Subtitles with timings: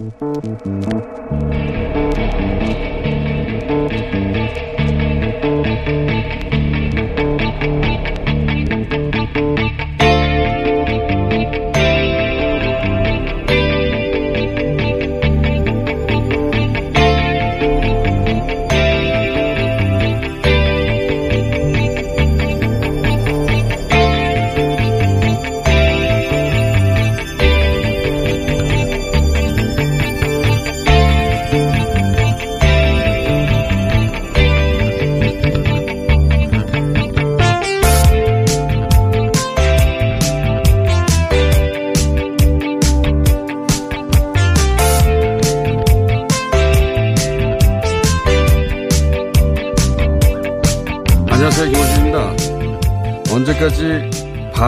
[0.00, 1.77] 안녕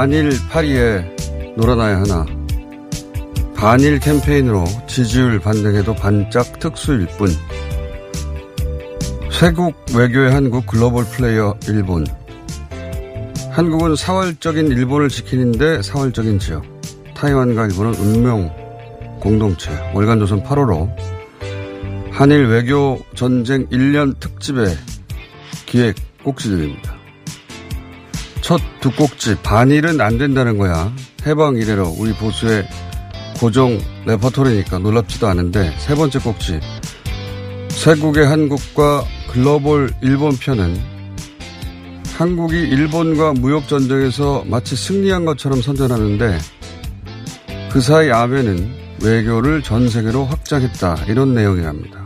[0.01, 1.05] 반일 파리에
[1.59, 2.25] 놀아나야 하나.
[3.55, 7.29] 반일 캠페인으로 지지율 반등에도 반짝 특수일 뿐.
[9.31, 12.07] 쇄국 외교의 한국 글로벌 플레이어 일본.
[13.51, 16.65] 한국은 사활적인 일본을 지키는데 사활적인 지역.
[17.15, 18.51] 타이완과 일본은 운명
[19.21, 19.71] 공동체.
[19.93, 20.91] 월간조선 8호로
[22.11, 24.79] 한일 외교 전쟁 1년 특집의
[25.67, 25.95] 기획
[26.25, 26.90] 꼭지들입니다.
[28.51, 30.93] 첫두 꼭지 반일은 안 된다는 거야.
[31.25, 32.67] 해방 이래로 우리 보수의
[33.39, 36.59] 고정 레퍼토리니까 놀랍지도 않은데 세 번째 꼭지
[37.69, 40.77] 세국의 한국과 글로벌 일본 편은
[42.17, 46.39] 한국이 일본과 무역 전쟁에서 마치 승리한 것처럼 선전하는데
[47.71, 48.69] 그 사이 아베는
[49.01, 52.05] 외교를 전 세계로 확장했다 이런 내용이랍니다.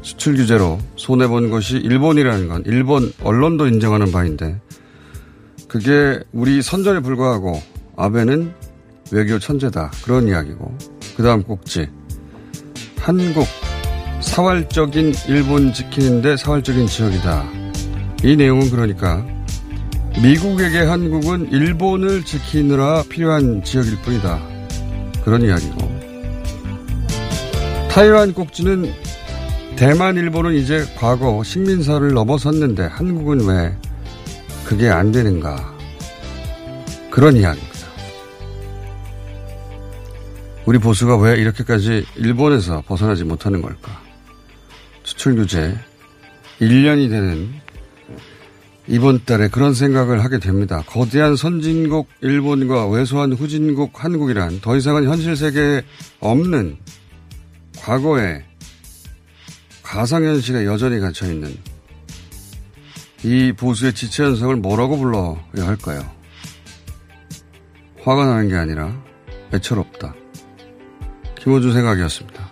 [0.00, 4.60] 수출 규제로 손해 본 것이 일본이라는 건 일본 언론도 인정하는 바인데
[5.70, 7.62] 그게 우리 선전에 불과하고
[7.96, 8.52] 아베는
[9.12, 9.92] 외교 천재다.
[10.02, 10.76] 그런 이야기고.
[11.16, 11.86] 그 다음 꼭지.
[12.98, 13.46] 한국
[14.20, 17.44] 사활적인 일본 지키는데 사활적인 지역이다.
[18.24, 19.24] 이 내용은 그러니까
[20.20, 24.40] 미국에게 한국은 일본을 지키느라 필요한 지역일 뿐이다.
[25.24, 26.00] 그런 이야기고.
[27.90, 28.92] 타이완 꼭지는
[29.76, 33.76] 대만, 일본은 이제 과거 식민사를 넘어섰는데 한국은 왜
[34.70, 35.76] 그게 안 되는가.
[37.10, 37.88] 그런 이야기입니다.
[40.64, 44.00] 우리 보수가 왜 이렇게까지 일본에서 벗어나지 못하는 걸까.
[45.02, 45.76] 수출 규제
[46.60, 47.52] 1년이 되는
[48.86, 50.84] 이번 달에 그런 생각을 하게 됩니다.
[50.86, 55.82] 거대한 선진국 일본과 왜소한 후진국 한국이란 더 이상은 현실 세계에
[56.20, 56.76] 없는
[57.76, 58.44] 과거에
[59.82, 61.69] 가상현실에 여전히 갇혀있는
[63.22, 66.00] 이 보수의 지체 현상을 뭐라고 불러야 할까요?
[68.02, 68.92] 화가 나는 게 아니라
[69.52, 70.14] 애처롭다.
[71.38, 72.50] 김호준 생각이었습니다.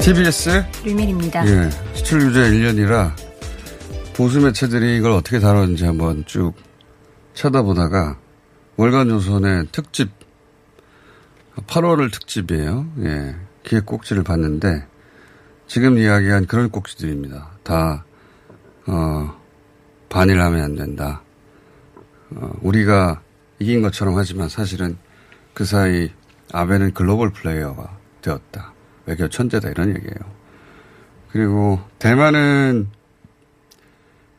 [0.00, 1.46] TBS 류밀입니다.
[1.46, 3.12] 예, 수출 규제 1년이라
[4.14, 6.54] 보수 매체들이 이걸 어떻게 다뤘는지 한번 쭉
[7.34, 8.16] 쳐다보다가
[8.78, 10.08] 월간 조선의 특집
[11.66, 12.86] 8월을 특집이에요.
[13.00, 13.34] 예,
[13.64, 14.86] 기획 꼭지를 봤는데
[15.66, 17.50] 지금 이야기한 그런 꼭지들입니다.
[17.64, 18.04] 다
[18.86, 19.36] 어,
[20.08, 21.22] 반일하면 안 된다.
[22.30, 23.20] 어, 우리가
[23.58, 24.96] 이긴 것처럼 하지만 사실은
[25.54, 26.12] 그 사이
[26.52, 28.72] 아베는 글로벌 플레이어가 되었다.
[29.06, 30.38] 외교 천재다 이런 얘기예요.
[31.32, 32.90] 그리고 대만은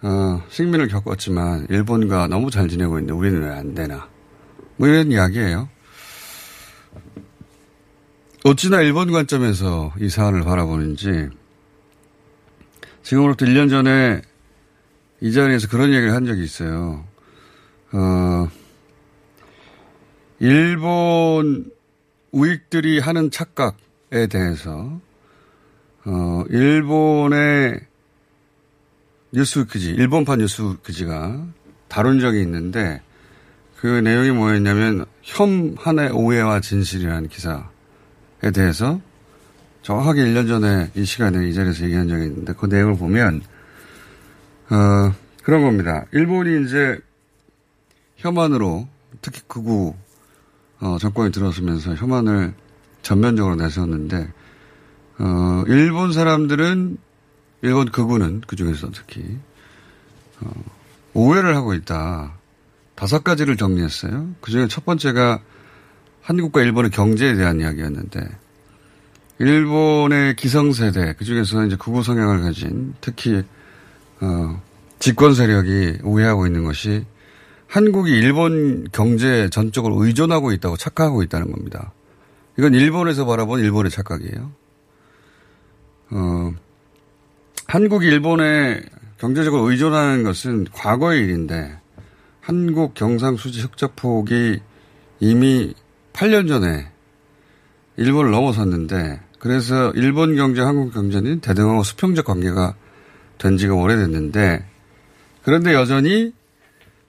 [0.02, 4.08] 어, 식민을 겪었지만 일본과 너무 잘 지내고 있는데 우리는 왜 안 되나?
[4.80, 5.68] 뭐 이런 이야기예요.
[8.46, 11.28] 어찌나 일본 관점에서 이 사안을 바라보는지
[13.04, 14.22] 지금으로부터 1년 전에
[15.20, 17.06] 이 자리에서 그런 얘기를 한 적이 있어요.
[17.92, 18.48] 어,
[20.40, 21.70] 일본
[22.32, 25.02] 우익들이 하는 착각에 대해서
[26.06, 27.82] 어, 일본의
[29.34, 31.46] 뉴스위크지, 일본판 뉴스위크지가
[31.90, 33.02] 다룬 적이 있는데
[33.82, 39.00] 그 내용이 뭐였냐면 혐한의 오해와 진실이라는 기사에 대해서
[39.84, 43.42] 정확하게 1년 전에 이 시간에 이 자리에서 얘기한 적이 있는데 그 내용을 보면
[44.70, 46.04] 어, 그런 겁니다.
[46.12, 47.00] 일본이 이제
[48.18, 48.90] 혐한으로
[49.22, 49.96] 특히 극우
[50.82, 52.54] 어, 정권이 들어서면서 혐한을
[53.02, 54.30] 전면적으로 내세웠는데
[55.20, 56.98] 어, 일본 사람들은
[57.62, 59.38] 일본 극우는 그 중에서 특히
[60.42, 60.52] 어,
[61.14, 62.39] 오해를 하고 있다.
[63.00, 64.28] 다섯 가지를 정리했어요.
[64.42, 65.40] 그 중에 첫 번째가
[66.22, 68.20] 한국과 일본의 경제에 대한 이야기였는데
[69.40, 73.42] 일본의 기성세대 그 중에서 이제 극우 성향을 가진 특히
[74.20, 74.62] 어,
[75.00, 77.06] 집권 세력이 오해하고 있는 것이
[77.68, 81.94] 한국이 일본 경제에 전적으로 의존하고 있다고 착각하고 있다는 겁니다.
[82.58, 84.52] 이건 일본에서 바라본 일본의 착각이에요.
[86.12, 86.54] 어,
[87.66, 88.82] 한국이 일본에
[89.20, 91.79] 경제적으로 의존하는 것은 과거의 일인데
[92.42, 94.60] 한국 경상수지 흑자폭이
[95.20, 95.74] 이미
[96.14, 96.90] 8년 전에
[97.98, 102.76] 일본을 넘어섰는데 그래서 일본 경제, 한국 경제는 대등하고 수평적 관계가
[103.38, 104.66] 된 지가 오래됐는데
[105.44, 106.34] 그런데 여전히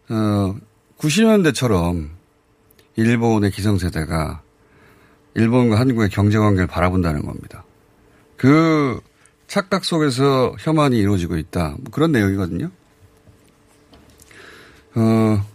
[0.08, 0.54] 어
[0.98, 2.08] 90년대처럼
[2.96, 4.42] 일본의 기성세대가
[5.34, 7.64] 일본과 한국의 경제 관계를 바라본다는 겁니다.
[8.36, 9.00] 그
[9.46, 11.76] 착각 속에서 혐한이 이루어지고 있다.
[11.80, 12.70] 뭐 그런 내용이거든요.
[14.94, 15.46] 어,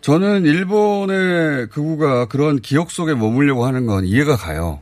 [0.00, 4.80] 저는 일본의 극우가 그런 기억 속에 머물려고 하는 건 이해가 가요.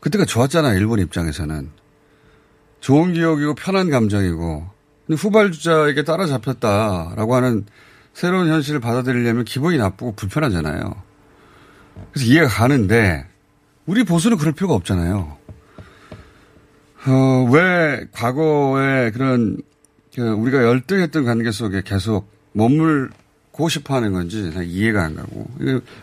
[0.00, 1.70] 그때가 좋았잖아요, 일본 입장에서는.
[2.80, 4.68] 좋은 기억이고 편한 감정이고.
[5.06, 7.66] 근데 후발주자에게 따라잡혔다라고 하는
[8.12, 11.02] 새로운 현실을 받아들이려면 기분이 나쁘고 불편하잖아요.
[12.12, 13.26] 그래서 이해가 가는데,
[13.86, 15.36] 우리 보수는 그럴 필요가 없잖아요.
[17.06, 19.56] 어, 왜 과거에 그런,
[20.14, 25.48] 그 우리가 열등했던 관계 속에 계속 머물고 싶어 하는 건지 이해가 안 가고.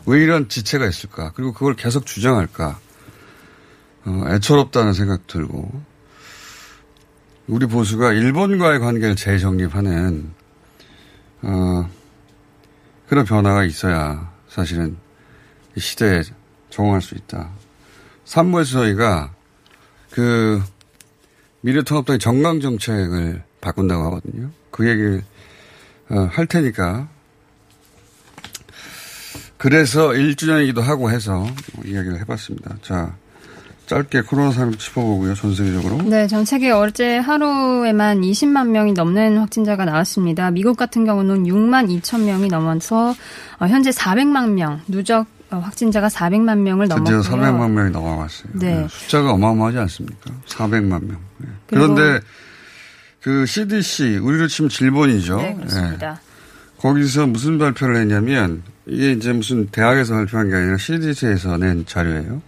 [0.05, 1.31] 왜 이런 지체가 있을까?
[1.35, 2.79] 그리고 그걸 계속 주장할까?
[4.05, 5.95] 어, 애처롭다는 생각 들고.
[7.47, 10.31] 우리 보수가 일본과의 관계를 재정립하는,
[11.43, 11.89] 어,
[13.07, 14.97] 그런 변화가 있어야 사실은
[15.75, 16.23] 이 시대에
[16.69, 17.51] 적응할 수 있다.
[18.25, 19.33] 산무에서 저희가
[20.09, 20.61] 그
[21.61, 24.49] 미래통합당의 정강정책을 바꾼다고 하거든요.
[24.71, 25.23] 그 얘기를
[26.09, 27.07] 어, 할 테니까.
[29.57, 31.45] 그래서 1주년이기도 하고 해서
[31.83, 32.75] 이야기를 해봤습니다.
[32.81, 33.15] 자,
[33.87, 35.33] 짧게 코로나 상황 짚어보고요.
[35.35, 36.01] 전 세계적으로.
[36.03, 40.51] 네, 전 세계 어제 하루에만 20만 명이 넘는 확진자가 나왔습니다.
[40.51, 43.15] 미국 같은 경우는 6만 2천 명이 넘어서
[43.59, 47.21] 어, 현재 400만 명 누적 어, 확진자가 400만 명을 넘었고요.
[47.21, 48.49] 드디어 400만 명이 넘어갔어요.
[48.53, 48.75] 네.
[48.75, 48.87] 네.
[48.89, 50.31] 숫자가 어마어마하지 않습니까?
[50.47, 51.17] 400만 명.
[51.37, 51.47] 네.
[51.67, 52.19] 그런데
[53.25, 55.37] 그 CDC 우리로 치면 질본이죠.
[55.37, 56.13] 네, 그렇습니다.
[56.13, 56.79] 네.
[56.79, 62.43] 거기서 무슨 발표를 했냐면 이게 이제 무슨 대학에서 발표한 게 아니라 CDC에서 낸 자료예요.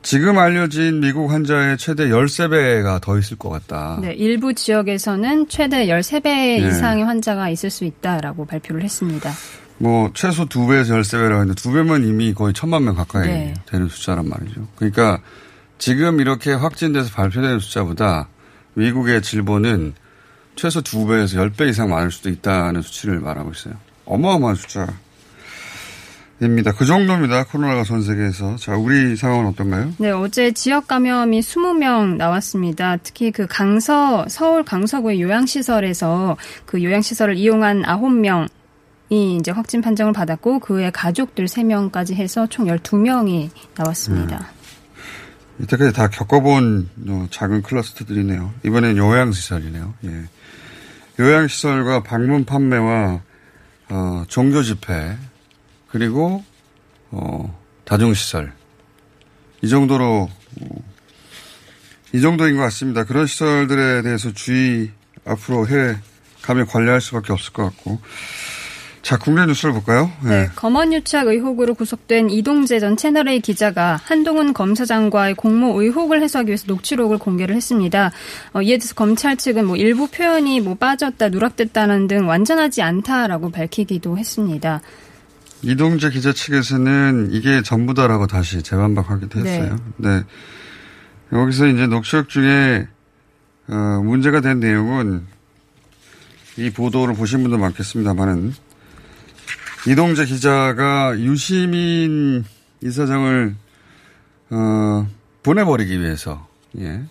[0.00, 3.98] 지금 알려진 미국 환자의 최대 13배가 더 있을 것 같다.
[4.00, 6.56] 네, 일부 지역에서는 최대 13배 네.
[6.56, 9.30] 이상의 환자가 있을 수 있다라고 발표를 했습니다.
[9.76, 13.54] 뭐 최소 두 배에서 열세 배라고 했는데 두 배면 이미 거의 천만 명 가까이 네.
[13.66, 14.68] 되는 숫자란 말이죠.
[14.76, 15.20] 그러니까
[15.76, 18.28] 지금 이렇게 확진돼서 발표되는 숫자보다
[18.74, 19.94] 미국의 질본은
[20.56, 23.74] 최소 두 배에서 열 배 이상 많을 수도 있다는 수치를 말하고 있어요.
[24.06, 24.56] 어마어마한
[26.40, 26.72] 숫자입니다.
[26.72, 27.44] 그 정도입니다.
[27.44, 28.56] 코로나가 전 세계에서.
[28.56, 29.92] 자, 우리 상황은 어떤가요?
[29.98, 32.96] 네, 어제 지역 감염이 20명 나왔습니다.
[33.02, 38.48] 특히 그 강서, 서울 강서구의 요양시설에서 그 요양시설을 이용한 9명
[39.10, 44.36] 이 이제 확진 판정을 받았고 그의 가족들 3명까지 해서 총 12명이 나왔습니다.
[44.36, 44.57] 음.
[45.60, 48.54] 이때까지 다 겪어본 어, 작은 클러스터들이네요.
[48.64, 49.94] 이번엔 요양시설이네요.
[50.04, 50.24] 예.
[51.18, 53.20] 요양시설과 방문 판매와
[53.90, 55.16] 어, 종교 집회
[55.88, 56.44] 그리고
[57.10, 58.52] 어, 다중시설
[59.62, 60.66] 이 정도로 어,
[62.12, 63.04] 이 정도인 것 같습니다.
[63.04, 64.90] 그런 시설들에 대해서 주의
[65.24, 65.96] 앞으로 해
[66.42, 68.00] 가며 관리할 수밖에 없을 것 같고
[69.02, 70.10] 자, 국내 뉴스를 볼까요?
[70.22, 70.48] 네.
[70.56, 77.18] 검언 유착 의혹으로 구속된 이동재 전 채널A 기자가 한동훈 검사장과의 공모 의혹을 해소하기 위해서 녹취록을
[77.18, 78.10] 공개를 했습니다.
[78.52, 84.18] 어, 이에 대해서 검찰 측은 뭐 일부 표현이 뭐 빠졌다, 누락됐다는 등 완전하지 않다라고 밝히기도
[84.18, 84.80] 했습니다.
[85.62, 89.76] 이동재 기자 측에서는 이게 전부다라고 다시 재반박하기도 했어요.
[89.96, 90.22] 네.
[91.32, 92.86] 여기서 이제 녹취록 중에
[93.68, 95.26] 어, 문제가 된 내용은
[96.56, 98.54] 이 보도를 보신 분도 많겠습니다만은
[99.86, 102.44] 이동재 기자가 유시민
[102.82, 103.54] 이사장을
[104.50, 105.08] 어,
[105.42, 106.46] 보내버리기 위해서
[106.78, 107.02] 예.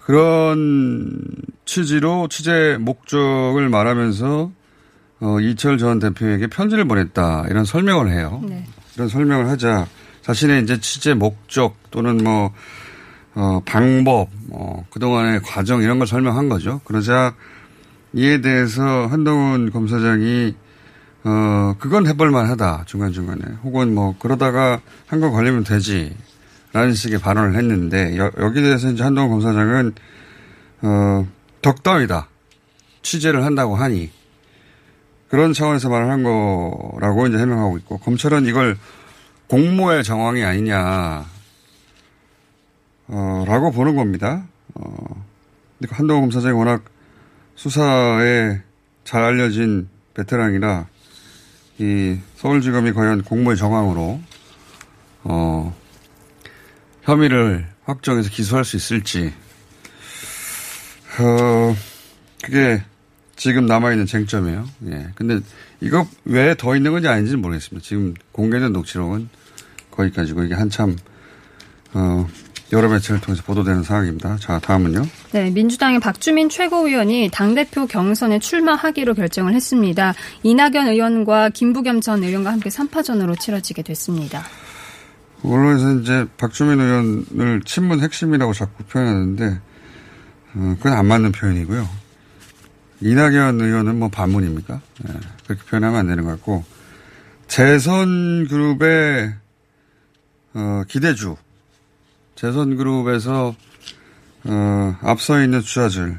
[0.00, 1.22] 그런
[1.64, 4.50] 취지로 취재 목적을 말하면서
[5.20, 8.42] 어, 이철 전 대표에게 편지를 보냈다 이런 설명을 해요.
[8.46, 8.64] 네.
[8.94, 9.86] 이런 설명을 하자
[10.22, 12.52] 자신의 이제 취재 목적 또는 뭐
[13.34, 16.80] 어, 방법, 뭐 그동안의 과정 이런 걸 설명한 거죠.
[16.84, 17.34] 그러자
[18.12, 20.54] 이에 대해서 한동훈 검사장이
[21.24, 23.40] 어, 그건 해볼만 하다, 중간중간에.
[23.62, 26.14] 혹은 뭐, 그러다가 한 거 걸리면 되지.
[26.72, 29.94] 라는 식의 발언을 했는데, 여, 여기에 대해서 이제 한동훈 검사장은,
[30.82, 31.26] 어,
[31.62, 32.28] 덕담이다.
[33.02, 34.10] 취재를 한다고 하니.
[35.28, 38.76] 그런 차원에서 말을 한 거라고 이제 해명하고 있고, 검찰은 이걸
[39.48, 41.24] 공모의 정황이 아니냐,
[43.08, 44.44] 어, 라고 보는 겁니다.
[44.74, 45.24] 어,
[45.78, 46.82] 근데 한동훈 검사장이 워낙
[47.54, 48.60] 수사에
[49.04, 50.86] 잘 알려진 베테랑이라
[51.78, 54.20] 이 서울지검이 과연 공모의 정황으로
[55.24, 55.76] 어
[57.02, 59.32] 혐의를 확정해서 기소할 수 있을지
[61.18, 61.76] 어
[62.42, 62.82] 그게
[63.36, 64.68] 지금 남아있는 쟁점이에요.
[64.86, 65.08] 예.
[65.14, 65.40] 근데
[65.80, 67.84] 이거 외에 더 있는 건지 아닌지는 모르겠습니다.
[67.84, 69.28] 지금 공개된 녹취록은
[69.90, 70.96] 거기까지고 이게 한참
[71.92, 72.28] 어
[72.74, 74.36] 여러 매체를 통해서 보도되는 상황입니다.
[74.38, 75.02] 자, 다음은요.
[75.30, 80.12] 네, 민주당의 박주민 최고위원이 당대표 경선에 출마하기로 결정을 했습니다.
[80.42, 84.42] 이낙연 의원과 김부겸 전 의원과 함께 3파전으로 치러지게 됐습니다.
[85.44, 89.60] 언론에서 이제 박주민 의원을 친문 핵심이라고 자꾸 표현하는데,
[90.54, 91.88] 어, 그건 안 맞는 표현이고요.
[93.02, 94.80] 이낙연 의원은 뭐 반문입니까?
[95.04, 95.14] 네,
[95.46, 96.64] 그렇게 표현하면 안 되는 것 같고,
[97.46, 99.32] 재선 그룹의,
[100.54, 101.36] 어, 기대주,
[102.34, 103.54] 재선그룹에서
[104.46, 106.18] 어, 앞서 있는 주자들,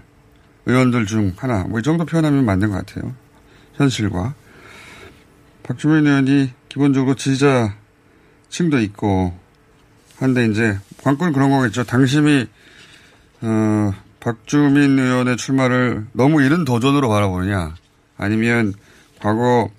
[0.65, 3.13] 의원들 중 하나, 뭐 이 정도 표현하면 맞는 것 같아요.
[3.75, 4.33] 현실과.
[5.63, 7.75] 박주민 의원이 기본적으로 지지자
[8.49, 9.37] 층도 있고,
[10.17, 11.83] 한데 이제, 관건 그런 거겠죠.
[11.83, 12.47] 당심이,
[13.41, 17.75] 어, 박주민 의원의 출마를 너무 이른 도전으로 바라보느냐,
[18.17, 18.73] 아니면
[19.19, 19.69] 과거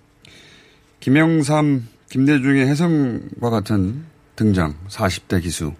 [1.00, 4.04] 김영삼, 김대중의 혜성과 같은
[4.36, 5.72] 등장, 40대 기수,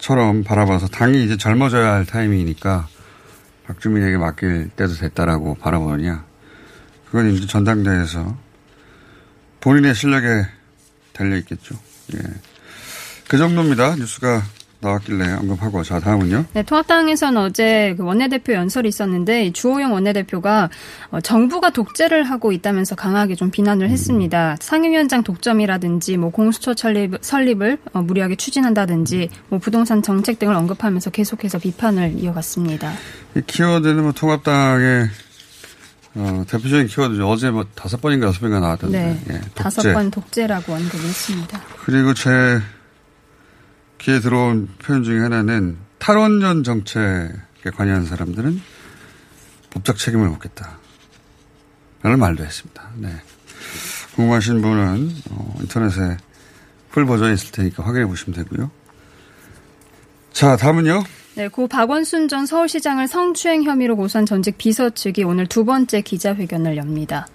[0.00, 2.88] 처럼 바라봐서 당이 이제 젊어져야 할 타이밍이니까
[3.66, 6.24] 박주민에게 맡길 때도 됐다라고 바라보느냐.
[7.06, 8.36] 그건 이제 전당대회에서
[9.60, 10.46] 본인의 실력에
[11.12, 11.76] 달려 있겠죠.
[12.14, 12.18] 예.
[13.28, 13.94] 그 정도입니다.
[13.96, 14.42] 뉴스가
[14.80, 16.46] 나왔길래 언급하고 자 다음은요.
[16.54, 20.70] 네, 통합당에서는 어제 그 원내대표 연설이 있었는데 주호영 원내대표가
[21.10, 23.90] 어, 정부가 독재를 하고 있다면서 강하게 좀 비난을 음.
[23.90, 24.56] 했습니다.
[24.60, 31.58] 상임위원장 독점이라든지 뭐 공수처 설립, 설립을 어, 무리하게 추진한다든지 뭐 부동산 정책 등을 언급하면서 계속해서
[31.58, 32.92] 비판을 이어갔습니다.
[33.36, 35.08] 이 키워드는 뭐 통합당의
[36.14, 37.28] 어, 대표적인 키워드죠.
[37.28, 38.98] 어제 뭐 다섯 번인가 여섯 번인가 나왔던데.
[38.98, 41.60] 네, 예, 다섯 번 독재라고 언급했습니다.
[41.84, 42.60] 그리고 제
[44.00, 48.60] 귀에 들어온 표현 중에 하나는 탈원전 정책에 관여한 사람들은
[49.70, 50.78] 법적 책임을 묻겠다.
[52.02, 52.90] 라는 말도 했습니다.
[52.96, 53.14] 네.
[54.14, 56.16] 궁금하신 분은 어, 인터넷에
[56.90, 58.70] 풀 버전이 있을 테니까 확인해 보시면 되고요.
[60.32, 61.04] 자, 다음은요.
[61.34, 66.76] 네, 고 박원순 전 서울시장을 성추행 혐의로 고소한 전직 비서 측이 오늘 두 번째 기자회견을
[66.76, 67.28] 엽니다.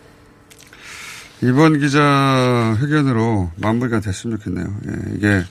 [1.42, 4.76] 이번 기자회견으로 마무리가 됐으면 좋겠네요.
[4.88, 5.44] 예, 이게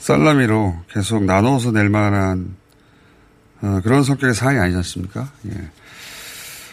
[0.00, 2.56] 살라미로 계속 나눠서 낼 만한
[3.62, 5.30] 어, 그런 성격의 사안이 아니지 않습니까?
[5.46, 5.52] 예.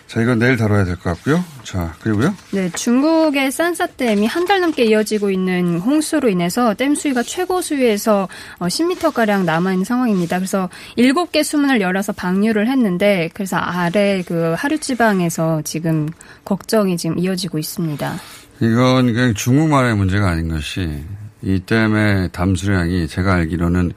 [0.08, 1.44] 자, 이건 내일 다뤄야 될 것 같고요.
[1.64, 2.34] 자, 그리고요.
[2.52, 8.30] 네, 중국의 산사댐이 한 달 넘게 이어지고 있는 홍수로 인해서 댐 수위가 최고 수위에서
[8.60, 10.38] 10m가량 어, 남아있는 상황입니다.
[10.40, 16.08] 그래서 7개 수문을 열어서 방류를 했는데, 그래서 아래 그 하류지방에서 지금
[16.46, 18.16] 걱정이 지금 이어지고 있습니다.
[18.62, 21.04] 이건 그냥 중국만의 문제가 아닌 것이
[21.42, 23.92] 이 댐의 담수량이 제가 알기로는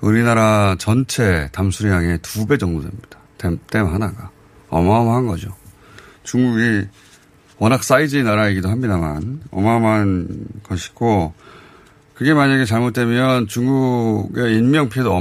[0.00, 3.18] 우리나라 전체 담수량의 두 배 정도 됩니다.
[3.38, 4.30] 댐, 댐 하나가.
[4.68, 5.54] 어마어마한 거죠.
[6.24, 6.88] 중국이
[7.58, 11.34] 워낙 사이즈의 나라이기도 합니다만 어마어마한 것이고
[12.14, 15.12] 그게 만약에 잘못되면 중국의 인명 피해도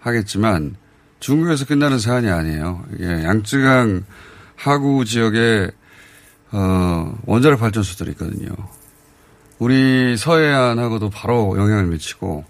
[0.00, 0.76] 어마어마하겠지만
[1.20, 2.84] 중국에서 끝나는 사안이 아니에요.
[2.94, 4.04] 이게 양쯔강
[4.56, 5.70] 하구 지역에
[6.52, 8.50] 어, 원자력 발전소들이 있거든요.
[9.60, 12.44] 우리 서해안하고도 바로 영향을 미치고,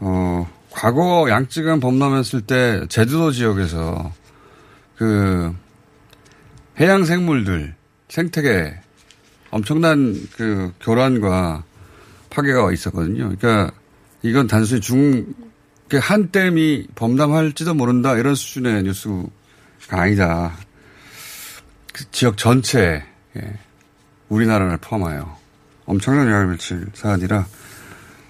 [0.00, 4.12] 어, 과거 양쯔강 범람했을 때 제주도 지역에서
[4.96, 5.54] 그
[6.78, 7.74] 해양 생물들
[8.08, 8.74] 생태계
[9.50, 11.64] 엄청난 그 교란과
[12.30, 13.34] 파괴가 있었거든요.
[13.36, 13.72] 그러니까
[14.22, 15.34] 이건 단순히 중,
[16.00, 19.28] 한 댐이 범람할지도 모른다 이런 수준의 뉴스가
[19.90, 20.56] 아니다.
[21.92, 23.04] 그 지역 전체
[23.36, 23.58] 예,
[24.30, 25.41] 우리나라를 포함하여
[25.86, 27.46] 엄청난 영향을 미칠 사안이라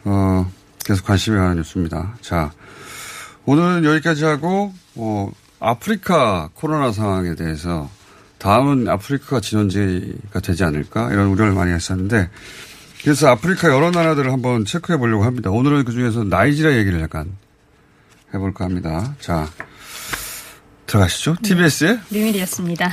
[0.05, 0.53] 어,
[0.85, 2.15] 계속 관심이 가는 뉴스입니다.
[2.21, 2.53] 자,
[3.45, 5.31] 오늘은 여기까지 하고 어,
[5.61, 7.89] 아프리카 코로나 상황에 대해서
[8.39, 12.29] 다음은 아프리카가 진원지가 되지 않을까 이런 우려를 많이 했었는데
[13.03, 15.51] 그래서 아프리카 여러 나라들을 한번 체크해 보려고 합니다.
[15.51, 17.33] 오늘은 그 중에서 나이지리아 얘기를 약간
[18.35, 19.15] 해볼까 합니다.
[19.21, 19.49] 자,
[20.87, 21.37] 들어가시죠.
[21.43, 22.91] TBS의 류밀이었습니다.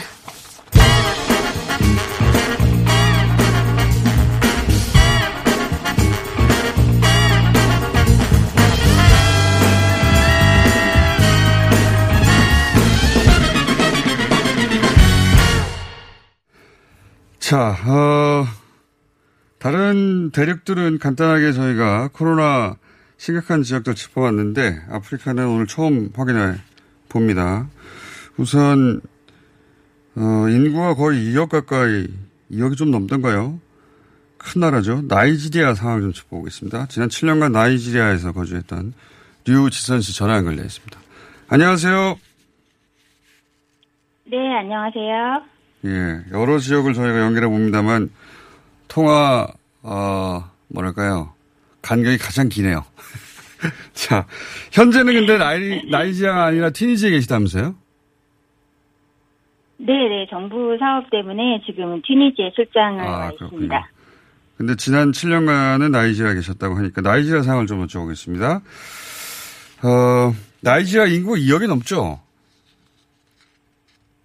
[17.50, 18.46] 자, 어,
[19.58, 22.76] 다른 대륙들은 간단하게 저희가 코로나
[23.18, 26.58] 심각한 지역들 짚어봤는데 아프리카는 오늘 처음 확인해
[27.10, 27.68] 봅니다.
[28.38, 29.02] 우선
[30.16, 32.06] 어, 인구가 거의 2억 가까이
[32.52, 33.60] 2억이 좀 넘던가요?
[34.38, 35.02] 큰 나라죠.
[35.08, 36.86] 나이지리아 상황 좀 짚어보겠습니다.
[36.86, 38.94] 지난 7년간 나이지리아에서 거주했던
[39.48, 41.00] 류지선 씨 전화 연결되어 있습니다.
[41.48, 42.20] 안녕하세요.
[44.26, 45.59] 네, 안녕하세요.
[45.86, 48.10] 예, 여러 지역을 저희가 연결해 봅니다만
[48.88, 49.48] 통화
[49.82, 51.34] 어, 뭐랄까요
[51.82, 52.84] 간격이 가장 기네요.
[53.94, 54.26] 자,
[54.72, 57.76] 현재는 근데 나이, 나이지아가 아니라 튀니지에 계시다면서요?
[59.78, 63.46] 네 네, 정부 사업 때문에 지금 튀니지에 출장을 아, 와 그렇군요.
[63.48, 63.90] 있습니다.
[64.58, 68.62] 근데 지난 7년간은 나이지리아에 계셨다고 하니까 나이지리아 상황을 좀 여쭤보겠습니다.
[69.84, 72.20] 어, 나이지리아 인구 2억이 넘죠?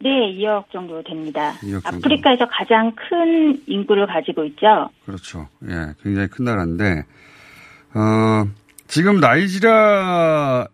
[0.04, 1.54] 네, 2억 정도 됩니다.
[1.62, 1.96] 2억 정도.
[1.96, 4.90] 아프리카에서 가장 큰 인구를 가지고 있죠.
[5.06, 5.48] 그렇죠.
[5.66, 7.04] 예, 굉장히 큰 나라인데,
[7.94, 8.44] 어,
[8.86, 10.66] 지금 나이지리아,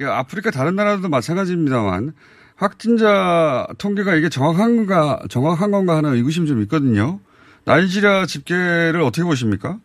[0.00, 2.14] 아프리카 다른 나라도 마찬가지입니다만,
[2.56, 7.20] 확진자 통계가 이게 정확한 건가, 정확한 건가 하는 의구심이 좀 있거든요.
[7.66, 9.78] 나이지리아 집계를 어떻게 보십니까?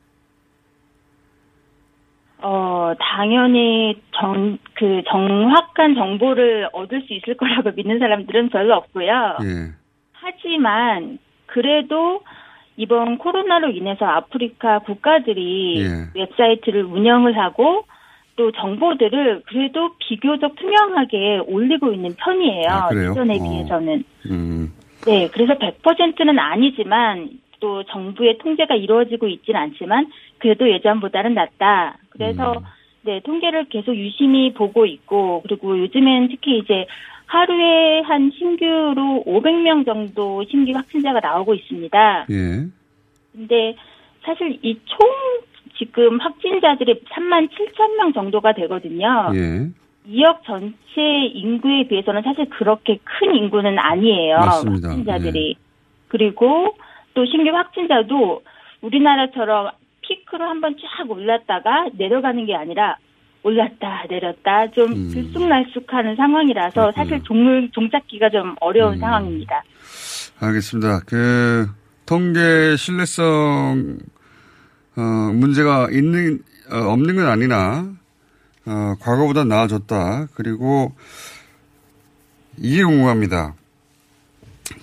[2.44, 9.38] 어, 당연히 정, 그 정확한 정보를 얻을 수 있을 거라고 믿는 사람들은 별로 없고요.
[9.44, 9.72] 예.
[10.12, 12.22] 하지만 그래도
[12.76, 16.20] 이번 코로나로 인해서 아프리카 국가들이 예.
[16.20, 17.86] 웹사이트를 운영을 하고
[18.36, 22.68] 또 정보들을 그래도 비교적 투명하게 올리고 있는 편이에요.
[22.68, 22.90] 아?
[22.92, 23.44] 이전에 어.
[23.44, 24.04] 비해서는.
[24.32, 24.74] 음,
[25.06, 27.30] 네, 그래서 100%는 아니지만
[27.60, 30.08] 또 정부의 통제가 이루어지고 있지는 않지만
[30.40, 31.98] 그래도 예전보다는 낫다.
[32.14, 32.64] 그래서 음.
[33.04, 36.86] 네, 통계를 계속 유심히 보고 있고 그리고 요즘엔 특히 이제
[37.26, 42.26] 하루에 한 신규로 500명 정도 신규 확진자가 나오고 있습니다.
[42.30, 42.66] 예.
[43.34, 43.76] 근데
[44.24, 45.10] 사실 이 총
[45.78, 49.32] 지금 확진자들이 3만 7천 명 정도가 되거든요.
[49.34, 49.68] 예.
[50.08, 54.38] 2억 전체 인구에 비해서는 사실 그렇게 큰 인구는 아니에요.
[54.38, 54.90] 맞습니다.
[54.90, 55.56] 확진자들이.
[56.10, 56.76] 그리고
[57.16, 58.44] 또 신규 확진자도
[58.82, 59.72] 우리나라처럼
[60.08, 62.98] 피크로 한번 쫙 올랐다가 내려가는 게 아니라
[63.44, 65.10] 올랐다 내렸다 좀 음.
[65.10, 69.00] 들쑥날쑥하는 상황이라서 사실 종을 종잡기가 좀 어려운 음.
[69.00, 69.64] 상황입니다.
[70.40, 71.02] 알겠습니다.
[71.06, 71.68] 그
[72.06, 73.98] 통계 신뢰성
[74.96, 75.02] 어,
[75.34, 76.40] 문제가 있는
[76.72, 77.94] 어, 없는 건 아니나
[78.66, 80.28] 어, 과거보다 나아졌다.
[80.36, 80.94] 그리고
[82.58, 83.56] 이게 궁금합니다.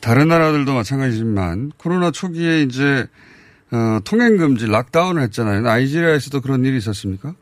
[0.00, 3.06] 다른 나라들도 마찬가지지만 코로나 초기에 이제
[3.72, 5.61] 어, 통행 금지 락다운을 했잖아요.
[5.62, 7.35] 나이지리아에서도 그런 일이 있었습니까?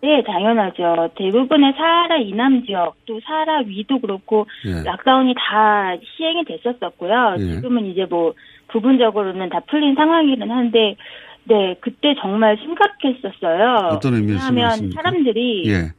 [0.00, 1.10] 네, 당연하죠.
[1.16, 4.82] 대부분의 사하라 이남 지역 또 사하라 위도 그렇고 예.
[4.84, 7.36] 락다운이 다 시행이 됐었었고요.
[7.38, 7.54] 예.
[7.54, 8.34] 지금은 이제 뭐
[8.68, 10.96] 부분적으로는 다 풀린 상황이긴 한데
[11.44, 13.88] 네, 그때 정말 심각했었어요.
[13.96, 14.92] 어떤 의미에서 왜냐하면?
[14.92, 15.92] 사람들이 예.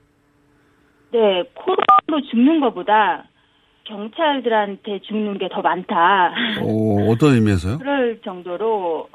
[1.12, 3.26] 네, 코로나로 죽는 것보다
[3.90, 6.32] 경찰들한테 죽는 게 더 많다.
[6.62, 7.80] 어, 어떤 의미에서요?
[7.82, 9.10] 그럴 정도로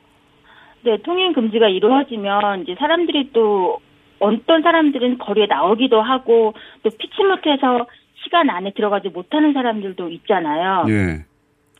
[0.82, 3.78] 네 통행 금지가 이루어지면 이제 사람들이 또
[4.18, 7.86] 어떤 사람들은 거리에 나오기도 하고 또 피치 못해서
[8.22, 10.84] 시간 안에 들어가지 못하는 사람들도 있잖아요.
[10.88, 11.24] 예.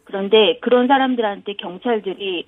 [0.05, 2.47] 그런데 그런 사람들한테 경찰들이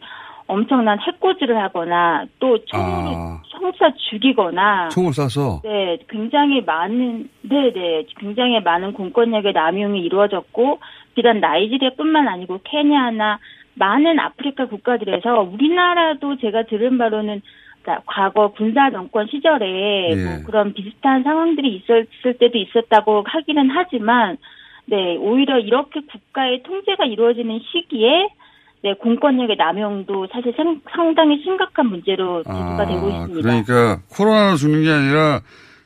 [0.49, 3.43] 엄청난 해코지를 하거나 또 총으로 아.
[3.47, 10.79] 형사 죽이거나 총을 쏴서 네, 굉장히 많은, 네, 네, 굉장히 많은 공권력의 남용이 이루어졌고,
[11.15, 13.39] 비단 나이지리아뿐만 아니고 케냐나
[13.75, 17.43] 많은 아프리카 국가들에서 우리나라도 제가 들은 바로는
[18.05, 20.15] 과거 군사 정권 시절에 예.
[20.15, 24.37] 뭐 그런 비슷한 상황들이 있었을 때도 있었다고 하기는 하지만,
[24.87, 28.29] 네, 오히려 이렇게 국가의 통제가 이루어지는 시기에
[28.83, 33.41] 네, 공권력의 남용도 사실 상, 상당히 심각한 문제로 제기가 되고 있습니다.
[33.41, 35.41] 그러니까 코로나로 죽는 게 아니라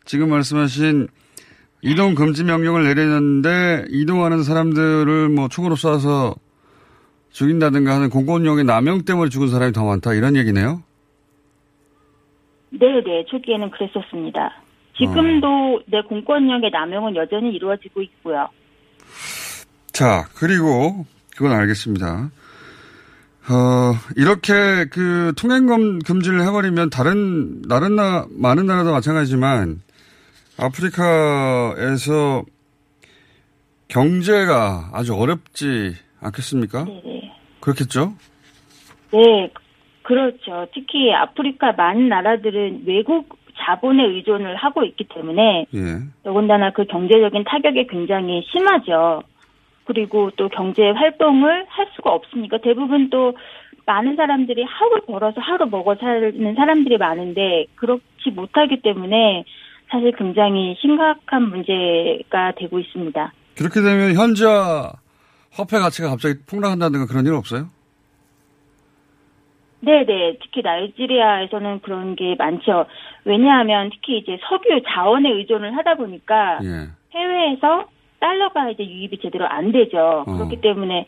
[0.04, 1.08] 지금 말씀하신
[1.82, 6.36] 이동 금지 명령을 내렸는데 이동하는 사람들을 뭐 총으로 쏴서
[7.30, 10.82] 죽인다든가 하는 공권력의 남용 때문에 죽은 사람이 더 많다 이런 얘기네요.
[12.70, 13.24] 네, 네.
[13.28, 14.62] 초기에는 그랬었습니다.
[14.98, 18.48] 지금도 내 공권력의 남용은 여전히 이루어지고 있고요.
[19.92, 22.30] 자, 그리고 그건 알겠습니다.
[23.48, 29.80] 어, 이렇게 그 통행금 금지를 해버리면 다른, 다른 나, 많은 나라도 마찬가지지만
[30.58, 32.44] 아프리카에서
[33.88, 36.84] 경제가 아주 어렵지 않겠습니까?
[36.84, 37.32] 네네.
[37.60, 38.14] 그렇겠죠?
[39.12, 39.50] 네,
[40.02, 40.66] 그렇죠.
[40.74, 45.98] 특히 아프리카 많은 나라들은 외국 자본에 의존을 하고 있기 때문에 예.
[46.22, 49.22] 더군다나 그 경제적인 타격이 굉장히 심하죠.
[49.90, 53.36] 그리고 또 경제 활동을 할 수가 없으니까 대부분 또
[53.86, 59.42] 많은 사람들이 하루 벌어서 하루 먹어 사는 사람들이 많은데 그렇지 못하기 때문에
[59.88, 63.32] 사실 굉장히 심각한 문제가 되고 있습니다.
[63.58, 64.92] 그렇게 되면 현지화
[65.50, 67.66] 화폐 가치가 갑자기 폭락한다든가 그런 일 없어요?
[69.80, 70.38] 네네.
[70.40, 72.86] 특히 나이지리아에서는 그런 게 많죠.
[73.24, 76.90] 왜냐하면 특히 이제 석유 자원에 의존을 하다 보니까 예.
[77.12, 77.88] 해외에서
[78.20, 80.24] 달러가 이제 유입이 제대로 안 되죠.
[80.26, 80.32] 어.
[80.32, 81.06] 그렇기 때문에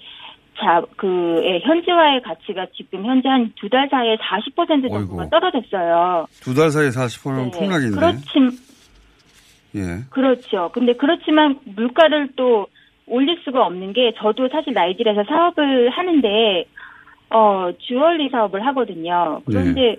[0.59, 5.29] 자, 그, 예, 현지화의 가치가 지금 현재 한 두 달 사이에 40% 정도가.
[5.31, 6.27] 떨어졌어요.
[6.43, 7.59] 두 달 사이에 40%면 네.
[7.59, 7.97] 폭락인데.
[7.97, 8.59] 그렇지,
[9.77, 9.81] 예.
[10.11, 10.71] 그렇죠.
[10.75, 12.67] 근데 그렇지만 물가를 또
[13.07, 16.65] 올릴 수가 없는 게 저도 사실 나이지리아에서 사업을 하는데
[17.31, 19.41] 어 주얼리 사업을 하거든요.
[19.47, 19.97] 그런데 네.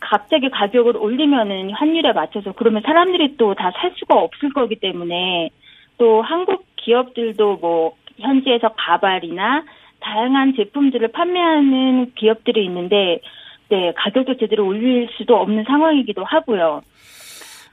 [0.00, 5.50] 갑자기 가격을 올리면은 환율에 맞춰서 그러면 사람들이 또 다 살 수가 없을 거기 때문에
[5.98, 9.64] 또 한국 기업들도 뭐 현지에서 가발이나
[10.00, 13.20] 다양한 제품들을 판매하는 기업들이 있는데
[13.68, 16.82] 네 가격도 제대로 올릴 수도 없는 상황이기도 하고요.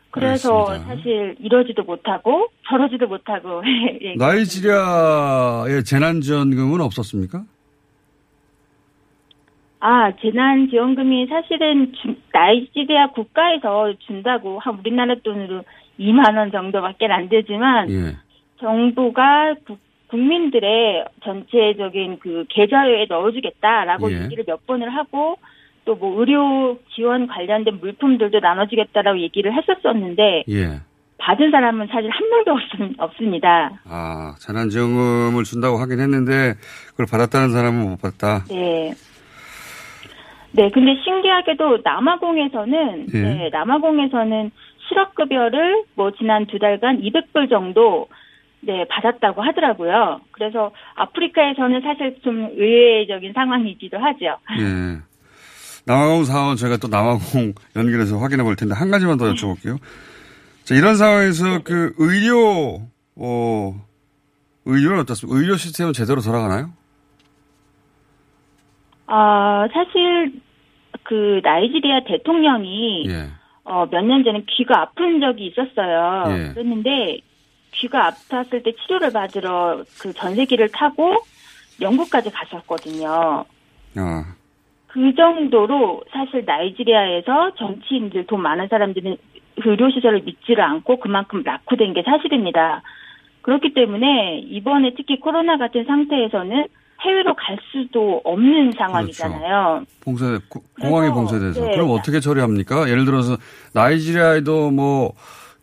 [0.09, 0.95] 그래서 알겠습니다.
[0.95, 3.63] 사실 이러지도 못하고 저러지도 못하고
[4.01, 7.43] 예, 나이지리아의 재난지원금은 없었습니까?
[9.79, 15.63] 아 재난지원금이 사실은 주- 나이지리아 국가에서 준다고 한 우리나라 돈으로
[15.99, 18.15] 2만 원 정도밖에 안 되지만 예.
[18.59, 24.23] 정부가 국- 국민들의 전체적인 그 계좌에 넣어주겠다라고 예.
[24.23, 25.37] 얘기를 몇 번을 하고
[25.85, 30.79] 또 뭐 의료 지원 관련된 물품들도 나눠주겠다라고 얘기를 했었었는데 예.
[31.17, 32.59] 받은 사람은 사실 한 명도 없,
[33.09, 33.81] 없습니다.
[33.85, 36.53] 아, 재난지원금을 준다고 하긴 했는데
[36.91, 38.45] 그걸 받았다는 사람은 못 받았다.
[38.49, 38.93] 네.
[40.55, 43.19] 네, 근데 신기하게도 남아공에서는, 예.
[43.19, 44.51] 네, 남아공에서는
[44.93, 48.07] 실업급여를 뭐 지난 두 달간 200불 정도,
[48.61, 50.21] 네, 받았다고 하더라고요.
[50.31, 54.37] 그래서 아프리카에서는 사실 좀 의외적인 상황이기도 하죠.
[54.59, 54.99] 예.
[55.85, 59.79] 남아공 사원 저희가 또 남아공 연결해서 확인해 볼 텐데 한 가지만 더 여쭤볼게요.
[60.63, 62.81] 자, 이런 상황에서 그 의료,
[63.17, 63.73] 어,
[64.65, 65.37] 의료는 어떻습니까?
[65.37, 66.71] 의료 시스템은 제대로 돌아가나요?
[69.07, 70.41] 아, 사실
[71.03, 73.42] 그 나이지리아 대통령이 예.
[73.65, 76.23] 어, 몇 년 전에 귀가 아픈 적이 있었어요.
[76.27, 76.53] 예.
[76.53, 77.19] 그랬는데
[77.71, 81.15] 귀가 아팠을 때 치료를 받으러 그 전세기를 타고
[81.81, 83.45] 영국까지 갔었거든요.
[83.95, 84.35] 아,
[84.87, 89.17] 그 정도로 사실 나이지리아에서 정치인들 돈 많은 사람들은
[89.57, 92.81] 의료 시설을 믿지를 않고 그만큼 낙후된 게 사실입니다.
[93.41, 96.67] 그렇기 때문에 이번에 특히 코로나 같은 상태에서는
[97.03, 99.83] 해외로 갈 수도 없는 상황이잖아요.
[100.03, 101.65] 봉쇄, 고- 공항이 그래서, 봉쇄돼서.
[101.65, 101.71] 네.
[101.73, 102.89] 그럼 어떻게 처리합니까?
[102.89, 103.37] 예를 들어서
[103.73, 105.13] 나이지리아에도 뭐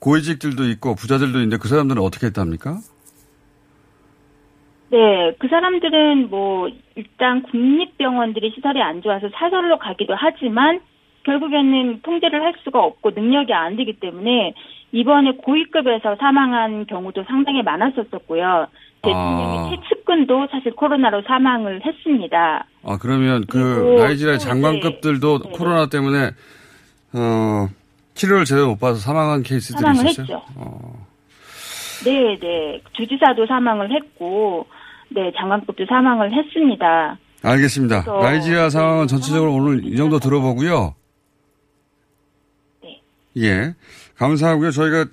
[0.00, 2.78] 고위직들도 있고 부자들도 있는데 그 사람들은 어떻게 했답니까?
[4.90, 10.80] 네, 그 사람들은 뭐 일단 국립병원들이 시설이 안 좋아서 사설로 가기도 하지만
[11.22, 14.54] 결국에는 통제를 할 수가 없고 능력이 안 되기 때문에
[14.92, 18.66] 이번에 고위급에서 사망한 경우도 상당히 많았었었고요.
[19.02, 19.70] 대통령의 아.
[19.70, 22.66] 최측근도 사실 코로나로 사망을 했습니다.
[22.84, 26.30] 아, 그러면 그 나이지리아 또 장관급들도 네, 코로나 때문에,
[27.14, 27.68] 어,
[28.14, 30.36] 치료를 제대로 못 받아서 사망한 케이스들이 사망을 있었어요?
[30.36, 30.42] 했죠.
[30.56, 31.06] 어,
[32.04, 32.82] 네, 네.
[32.92, 34.66] 주지사도 사망을 했고,
[35.08, 37.18] 네, 장관급도 사망을 했습니다.
[37.42, 38.04] 알겠습니다.
[38.06, 40.94] 나이지리아 상황은 전체적으로 오늘 이 정도 들어보고요.
[42.82, 43.00] 네.
[43.38, 43.74] 예.
[44.18, 44.70] 감사하고요.
[44.70, 45.06] 저희가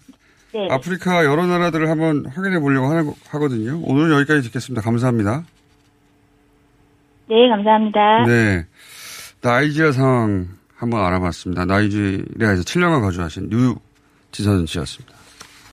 [0.57, 0.67] 네.
[0.71, 3.79] 아프리카 여러 나라들을 한번 확인해 보려고 하는- 하거든요.
[3.83, 4.81] 오늘은 여기까지 듣겠습니다.
[4.81, 5.43] 감사합니다.
[7.29, 8.25] 네, 감사합니다.
[8.25, 8.65] 네.
[9.41, 11.65] 나이지리아 상황 한번 알아봤습니다.
[11.65, 15.15] 나이지리아에서 7년간 거주하신 유지선 씨였습니다.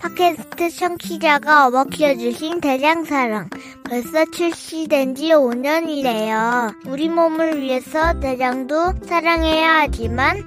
[0.01, 3.49] 팟캐스트 청취자가 어머 키워주신 대장사랑.
[3.89, 6.75] 벌써 출시된 지 5년이래요.
[6.89, 10.47] 우리 몸을 위해서 대장도 사랑해야 하지만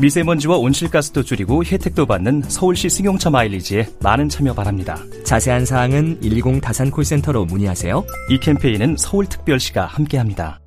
[0.00, 4.98] 미세먼지와 온실가스도 줄이고 혜택도 받는 서울시 승용차 마일리지에 많은 참여 바랍니다.
[5.24, 8.02] 자세한 사항은 120 다산 콜센터로 문의하세요.
[8.30, 10.60] 이 캠페인은 서울특별시가 함께합니다.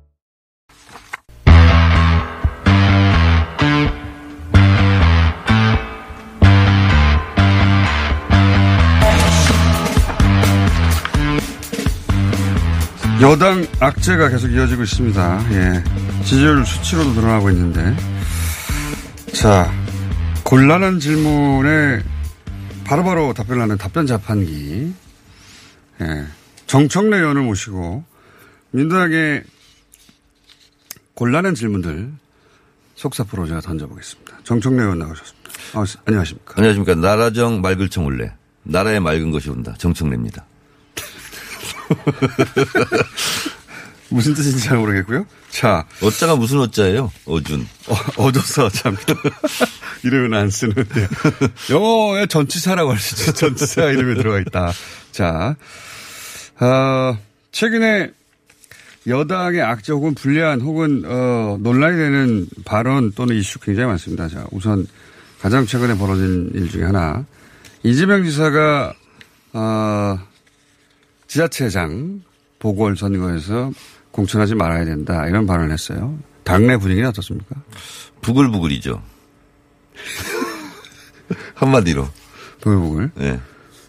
[13.20, 15.46] 여당 악재가 계속 이어지고 있습니다.
[15.52, 15.84] 예.
[16.24, 18.13] 지지율 수치로도 드러나고 있는데.
[19.34, 19.70] 자,
[20.44, 22.02] 곤란한 질문에
[22.84, 24.94] 바로바로 답변하는 답변 자판기.
[26.00, 26.24] 예.
[26.66, 28.04] 정청래 의원을 모시고
[28.70, 29.42] 민주당의
[31.14, 32.12] 곤란한 질문들
[32.94, 34.38] 속사포로 제가 던져보겠습니다.
[34.44, 35.50] 정청래 의원 나오셨습니다.
[35.74, 36.54] 아, 안녕하십니까.
[36.56, 36.94] 안녕하십니까.
[36.94, 38.32] 나라정 맑을청 올래.
[38.62, 39.74] 나라에 맑은 것이 온다.
[39.78, 40.44] 정청래입니다.
[44.14, 45.26] 무슨 뜻인지 잘 모르겠고요.
[45.50, 45.86] 자.
[46.00, 47.10] 어짜가 무슨 어짜예요?
[47.26, 47.66] 어준.
[47.88, 48.96] 어, 어줘서 참.
[50.04, 51.08] 이름은 안 쓰는데.
[51.70, 53.32] 영어에 전치사라고 할 수 있죠.
[53.32, 54.72] 전치사 이름에 들어가 있다.
[55.10, 55.56] 자.
[56.60, 57.18] 어,
[57.50, 58.12] 최근에
[59.08, 64.28] 여당의 악재 혹은 불리한 혹은, 어, 논란이 되는 발언 또는 이슈 굉장히 많습니다.
[64.28, 64.86] 자, 우선
[65.40, 67.24] 가장 최근에 벌어진 일 중에 하나.
[67.82, 68.94] 이재명 지사가,
[69.54, 70.18] 어,
[71.26, 72.22] 지자체장
[72.60, 73.72] 보궐선거에서
[74.14, 75.26] 공천하지 말아야 된다.
[75.26, 76.16] 이런 발언을 했어요.
[76.44, 77.56] 당내 분위기는 어떻습니까?
[78.22, 79.02] 부글부글이죠.
[81.54, 82.08] 한마디로.
[82.60, 83.10] 부글부글.
[83.16, 83.40] 네.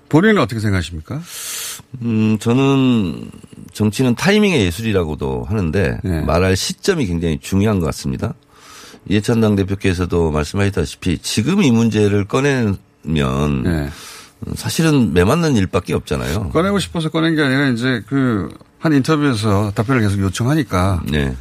[0.10, 1.22] 본인은 어떻게 생각하십니까?
[2.02, 3.30] 음, 저는
[3.74, 6.22] 정치는 타이밍의 예술이라고도 하는데 네.
[6.22, 8.34] 말할 시점이 굉장히 중요한 것 같습니다.
[9.08, 12.78] 이해찬 당대표께서도 말씀하셨다시피 지금 이 문제를 꺼내면
[13.64, 13.90] 네.
[14.56, 16.50] 사실은 매 맞는 일밖에 없잖아요.
[16.50, 18.50] 꺼내고 싶어서 꺼낸 게 아니라 이제 그
[18.86, 21.36] 한 인터뷰에서 답변을 계속 요청하니까 네.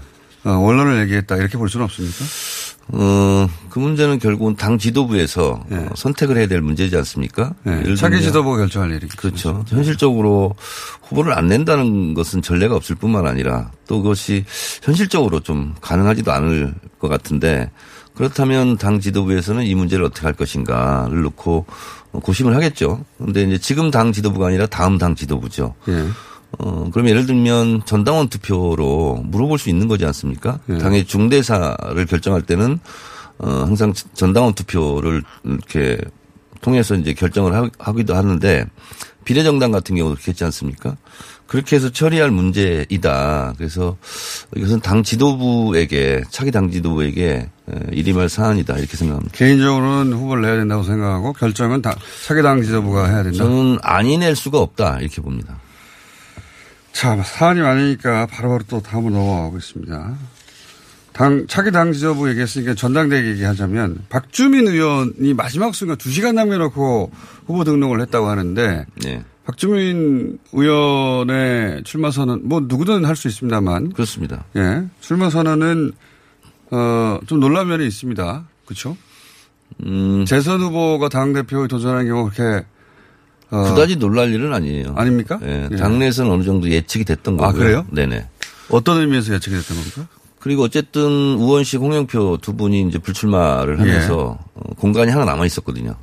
[0.45, 2.25] 어, 원론을 얘기했다 이렇게 볼 수는 없습니까?
[2.89, 7.53] 어, 그 문제는 결국은 당 지도부에서 어, 선택을 해야 될 문제지 않습니까?
[7.65, 7.83] 네.
[7.83, 9.63] 들면 지도부가 결정할 일이 그렇죠.
[9.69, 10.57] 현실적으로
[11.03, 14.47] 후보를 안 낸다는 것은 전례가 없을 뿐만 아니라 또 그것이
[14.83, 17.71] 현실적으로 좀 가능하지도 않을 것 같은데
[18.15, 21.67] 그렇다면 당 지도부에서는 이 문제를 어떻게 할 것인가를 놓고
[22.11, 23.05] 고심을 하겠죠.
[23.19, 25.75] 그런데 이제 지금 당 지도부가 아니라 다음 당 지도부죠.
[25.89, 26.07] 예.
[26.59, 30.59] 어, 그럼 예를 들면 전당원 투표로 물어볼 수 있는 거지 않습니까?
[30.71, 30.79] 예.
[30.79, 32.79] 당의 중대사를 결정할 때는
[33.39, 35.99] 어, 항상 전당원 투표를 이렇게
[36.61, 38.65] 통해서 이제 결정을 하- 하기도 하는데
[39.25, 40.97] 비례정당 같은 경우도 그렇지 않습니까?
[41.47, 43.55] 그렇게 해서 처리할 문제이다.
[43.59, 43.97] 그래서
[44.57, 49.37] 이것은 당 지도부에게 차기 당 지도부에게 에, 일임할 사안이다 이렇게 생각합니다.
[49.37, 51.95] 개인적으로는 후보를 내야 된다고 생각하고 결정은 당,
[52.27, 53.39] 차기 당 지도부가 해야 된다.
[53.39, 55.59] 저는 아니 낼 수가 없다 이렇게 봅니다.
[56.95, 60.15] 자, 사안이 많으니까 바로바로 또 다음으로 넘어가고 있습니다.
[61.13, 67.11] 당, 차기 당 지도부 얘기했으니까 전당대회 얘기하자면 박주민 의원이 마지막 순간 2시간 남겨놓고
[67.47, 69.25] 후보 등록을 했다고 하는데 네.
[69.45, 73.93] 박주민 의원의 출마 선언, 뭐 누구든 할 수 있습니다만.
[73.93, 74.45] 그렇습니다.
[74.57, 74.85] 예.
[75.01, 75.93] 출마 선언은,
[76.71, 78.45] 어, 좀 놀란 면이 있습니다.
[78.65, 78.97] 그렇죠?
[79.85, 80.25] 음.
[80.27, 82.65] 재선 후보가 당 대표에 도전하는 경우 그렇게,
[83.51, 84.95] 어, 그다지 놀랄 일은 아니에요.
[84.97, 85.39] 아닙니까?
[85.43, 85.77] 예, 예.
[85.77, 87.59] 당내에서는 어느 정도 예측이 됐던 아, 거고요.
[87.61, 87.87] 그래요?
[87.91, 88.27] 네네.
[88.71, 90.07] 어떤 의미에서 예측이 됐던 겁니까?
[90.41, 91.03] 그리고 어쨌든
[91.37, 95.95] 우원식, 홍영표 두 분이 이제 불출마를 하면서 어, 공간이 하나 남아 있었거든요.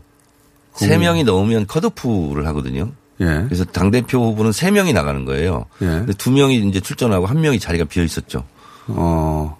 [0.75, 0.97] 세.
[0.97, 2.91] 명이 넘으면 컷오프를 하거든요.
[3.19, 3.25] 예.
[3.45, 5.65] 그래서 당 대표 후보는 세 명이 나가는 거예요.
[5.81, 5.85] 예.
[5.85, 8.43] 근데 두 명이 이제 출전하고 한 명이 자리가 비어 있었죠.
[8.87, 9.57] 어.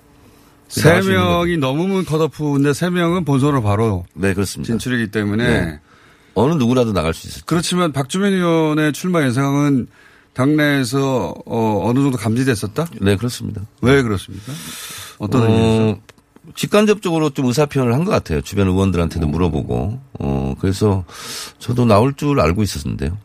[0.68, 4.72] 세 명이 넘으면 컷오프인데 세 명은 본선으로 바로 네, 그렇습니다.
[4.72, 5.80] 진출이기 때문에 네.
[6.34, 7.44] 어느 누구라도 나갈 수 있었죠.
[7.46, 9.88] 그렇지만 박주민 의원의 출마 예상은
[10.34, 12.88] 당내에서 어, 어느 정도 감지됐었다?
[13.02, 13.62] 네, 그렇습니다.
[13.82, 14.52] 왜 그렇습니까?
[15.20, 16.00] 어떤 어, 의미에서?
[16.56, 18.42] 직간접적으로 좀 의사 표현을 한 것 같아요.
[18.42, 20.02] 주변 의원들한테도 물어보고.
[20.20, 21.04] 어, 그래서
[21.60, 23.18] 저도 나올 줄 알고 있었는데요.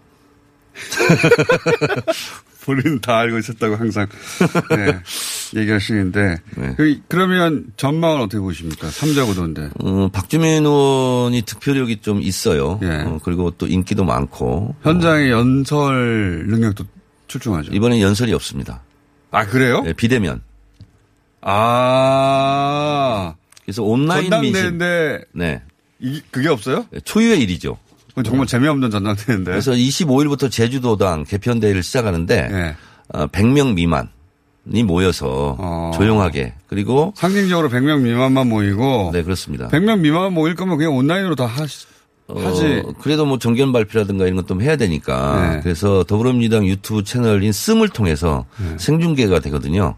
[2.67, 4.07] 본인 다 알고 있었다고 항상
[4.71, 4.99] 네,
[5.61, 6.75] 얘기하시는데 네.
[6.77, 8.89] 그, 그러면 전망은 어떻게 보십니까?
[8.89, 9.71] 3자 구도인데.
[9.79, 12.81] 어, 박주민 의원이 득표력이 좀 있어요.
[12.83, 12.89] 예.
[13.07, 14.75] 어, 그리고 또 인기도 많고.
[14.83, 16.85] 현장의 연설 능력도
[17.29, 17.73] 출중하죠.
[17.73, 18.83] 이번엔 연설이 없습니다.
[19.31, 19.83] 아 그래요?
[19.83, 20.43] 네, 비대면.
[21.89, 24.53] 아 그래서 온라인 민심.
[24.53, 25.63] 전당대회인데 네.
[26.01, 26.87] 이, 그게 없어요?
[27.05, 27.79] 초유의 일이죠.
[28.25, 29.51] 정말 재미없는 전당대회인데.
[29.51, 32.77] 그래서 25일부터 제주도당 개편대회를 시작하는데 네.
[33.13, 34.09] 어, 100명 미만
[34.73, 35.93] 이 모여서 어.
[35.95, 39.69] 조용하게 그리고 상징적으로 100명 미만만 모이고 네 그렇습니다.
[39.69, 41.87] 100명 미만 모일 거면 그냥 온라인으로 다 하시,
[42.29, 42.83] 하지.
[42.85, 45.61] 어, 그래도 뭐 정견 발표라든가 이런 것좀 해야 되니까 네.
[45.63, 48.45] 그래서 더불어민주당 유튜브 채널인 씀을 통해서
[48.79, 49.95] 생중계가 되거든요.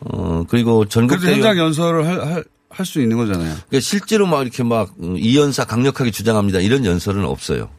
[0.00, 2.44] 어 그리고 전국 그래도 현장 연설을 할, 할,
[2.76, 3.54] 할 수 있는 거잖아요.
[3.68, 7.70] 그러니까 실제로 막 이렇게 막 음, 이연사 강력하게 주장합니다 이런 연설은 없어요.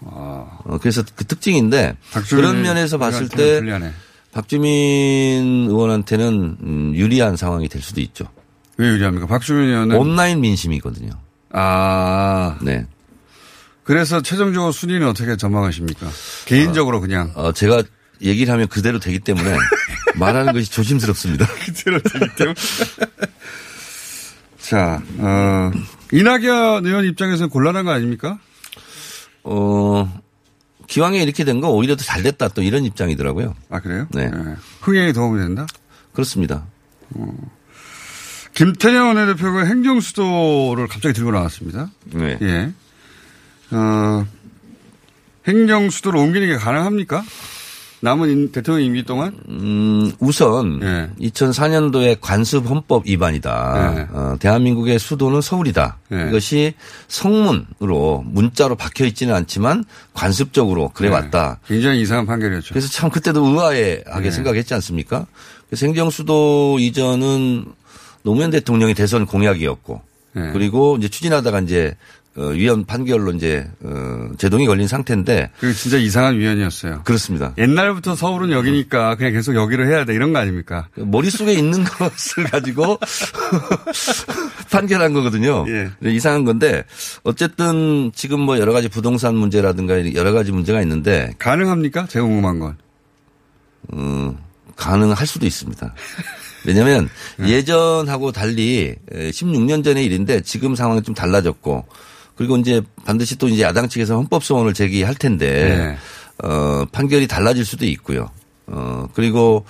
[0.00, 2.22] 어, 그래서 그 특징인데 아.
[2.22, 3.92] 그런 면에서 봤을 때 불리하네.
[4.32, 8.28] 박주민 의원한테는 음, 유리한 상황이 될 수도 있죠.
[8.76, 9.26] 왜 유리합니까?
[9.26, 11.10] 박주민 의원은 온라인 민심이거든요.
[11.52, 12.86] 아 네.
[13.82, 16.06] 그래서 최종적으로 순위는 어떻게 전망하십니까?
[16.44, 17.82] 개인적으로 그냥 어, 제가
[18.20, 19.56] 얘기를 하면 그대로 되기 때문에
[20.16, 21.46] 말하는 것이 조심스럽습니다.
[21.46, 22.54] 그대로 되기 때문에.
[24.68, 25.70] 자, 어,
[26.12, 28.38] 이낙연 의원 입장에서는 곤란한 거 아닙니까?
[29.44, 30.20] 어,
[30.86, 33.54] 기왕에 이렇게 된 거 오히려 더 잘 됐다 또 이런 입장이더라고요.
[33.70, 34.06] 아 그래요?
[34.12, 34.30] 네.
[34.80, 35.66] 흥행에 도움이 된다?
[36.12, 36.64] 그렇습니다.
[38.54, 41.90] 김태년 원내대표가 행정수도를 갑자기 들고 나왔습니다.
[42.06, 42.38] 네.
[42.42, 42.72] 예.
[43.70, 44.26] 어,
[45.46, 47.22] 행정수도를 옮기는 게 가능합니까?
[48.00, 49.34] 남은 임- 대통령 임기 동안?
[49.48, 51.10] 음, 우선 예.
[51.28, 53.94] 2004년도에 관습 헌법 위반이다.
[53.94, 54.06] 네.
[54.12, 55.98] 어, 대한민국의 수도는 서울이다.
[56.10, 56.26] 네.
[56.28, 56.74] 이것이
[57.08, 59.84] 성문으로 문자로 박혀 있지는 않지만
[60.14, 61.58] 관습적으로 그래 왔다.
[61.66, 62.68] 굉장히 이상한 판결이었죠.
[62.72, 64.30] 그래서 참 그때도 의아해하게 네.
[64.30, 65.26] 생각했지 않습니까?
[65.68, 67.66] 그래서 행정수도 이전은
[68.22, 70.02] 노무현 대통령의 대선 공약이었고
[70.34, 70.50] 네.
[70.52, 76.38] 그리고 이제 추진하다가 이제 어, 위헌 판결로 이제 어, 제동이 걸린 상태인데 그 진짜 이상한
[76.38, 77.02] 위원이었어요.
[77.04, 77.52] 그렇습니다.
[77.58, 80.88] 옛날부터 서울은 여기니까 그냥 계속 여기로 해야 돼 이런 거 아닙니까?
[80.94, 82.98] 머릿속에 있는 것을 가지고
[84.70, 85.64] 판결한 거거든요.
[85.68, 85.90] 예.
[85.98, 86.84] 네, 이상한 건데
[87.24, 92.06] 어쨌든 지금 뭐 여러 가지 부동산 문제라든가 여러 가지 문제가 있는데 가능합니까?
[92.06, 92.76] 제가 궁금한 건.
[93.94, 94.36] 음,
[94.76, 95.94] 가능할 수도 있습니다.
[96.66, 97.48] 왜냐하면 네.
[97.56, 101.86] 예전하고 달리 16년 전의 일인데 지금 상황이 좀 달라졌고
[102.38, 105.98] 그리고 이제 반드시 또 이제 야당 측에서 헌법 소원을 제기할 텐데
[106.38, 106.48] 네.
[106.48, 108.30] 어, 판결이 달라질 수도 있고요.
[108.68, 109.66] 어, 그리고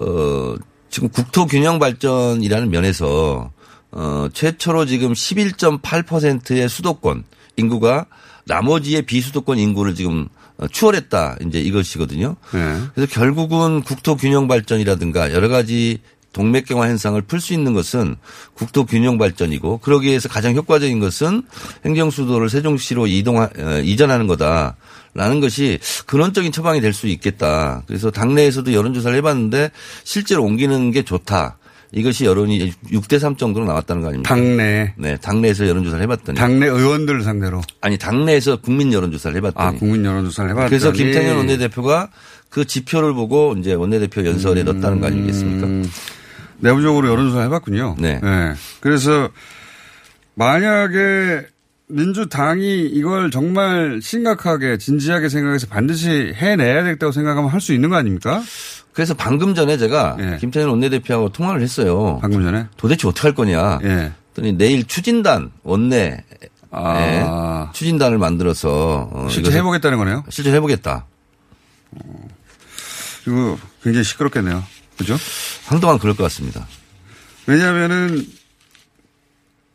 [0.00, 0.54] 어,
[0.88, 3.50] 지금 국토 균형 발전이라는 면에서
[3.90, 7.24] 어, 최초로 지금 11.8%의 수도권
[7.56, 8.06] 인구가
[8.44, 11.38] 나머지의 비수도권 인구를 지금 어, 추월했다.
[11.44, 12.36] 이제 이것이거든요.
[12.52, 12.80] 네.
[12.94, 15.98] 그래서 결국은 국토 균형 발전이라든가 여러 가지
[16.36, 18.16] 동맥경화 현상을 풀 수 있는 것은
[18.52, 21.42] 국토 균형 발전이고 그러기 위해서 가장 효과적인 것은
[21.86, 23.48] 행정 수도를 세종시로 이동 어,
[23.82, 24.76] 이전하는 거다
[25.14, 27.82] 라는 것이 근원적인 처방이 될 수 있겠다.
[27.86, 29.70] 그래서 당내에서도 여론조사를 해봤는데
[30.04, 31.56] 실제로 옮기는 게 좋다.
[31.92, 34.34] 이것이 여론이 6대 3 정도로 나왔다는 거 아닙니까?
[34.34, 34.92] 당내.
[34.96, 36.36] 네, 당내에서 여론조사를 해봤더니.
[36.38, 37.62] 당내 의원들 상대로.
[37.80, 39.66] 아니, 당내에서 국민 여론조사를 해봤더니.
[39.66, 40.68] 아, 국민 여론조사를 해봤더니.
[40.68, 42.10] 그래서 김태년 원내대표가
[42.50, 44.64] 그 지표를 보고 이제 원내대표 연설에 음.
[44.66, 45.88] 넣었다는 거 아니겠습니까?
[46.58, 47.96] 내부적으로 여론조사 해봤군요.
[47.98, 48.20] 네.
[48.80, 49.28] 그래서
[50.34, 51.46] 만약에
[51.88, 58.42] 민주당이 이걸 정말 심각하게 진지하게 생각해서 반드시 해내야 되겠다고 생각하면 할 수 있는 거 아닙니까?
[58.92, 62.18] 그래서 방금 전에 제가 김태년 원내대표하고 통화를 했어요.
[62.22, 62.66] 방금 전에?
[62.76, 63.78] 도대체 어떻게 할 거냐.
[63.84, 64.12] 예.
[64.34, 66.24] 그랬더니 내일 추진단 원내
[66.70, 67.68] 아.
[67.70, 70.24] 예, 추진단을 만들어서 어, 실제 해보겠다는 거네요?
[70.28, 71.06] 실제 해보겠다.
[73.26, 74.62] 이거 굉장히 시끄럽겠네요.
[74.96, 75.16] 그죠?
[75.66, 76.66] 한동안 그럴 것 같습니다.
[77.46, 78.26] 왜냐하면은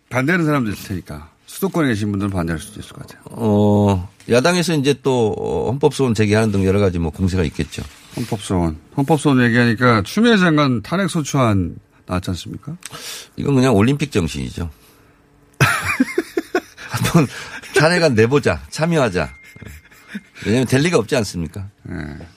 [0.09, 1.29] 반대하는 사람도 있을 테니까.
[1.45, 3.21] 수도권에 계신 분들은 반대할 수도 있을 것 같아요.
[3.25, 7.83] 어, 야당에서 이제 또 어, 헌법소원 제기하는 등 여러 가지 뭐 공세가 있겠죠.
[8.15, 8.77] 헌법소원.
[8.95, 12.77] 헌법소원 얘기하니까 추미애 장관 탄핵 소추안 나왔지 않습니까?
[13.35, 14.69] 이건 그냥 올림픽 정신이죠.
[16.89, 17.27] 한번
[17.75, 19.33] 탄핵안 내보자, 참여하자.
[20.45, 21.69] 왜냐하면 될 리가 없지 않습니까?
[21.89, 22.27] 예.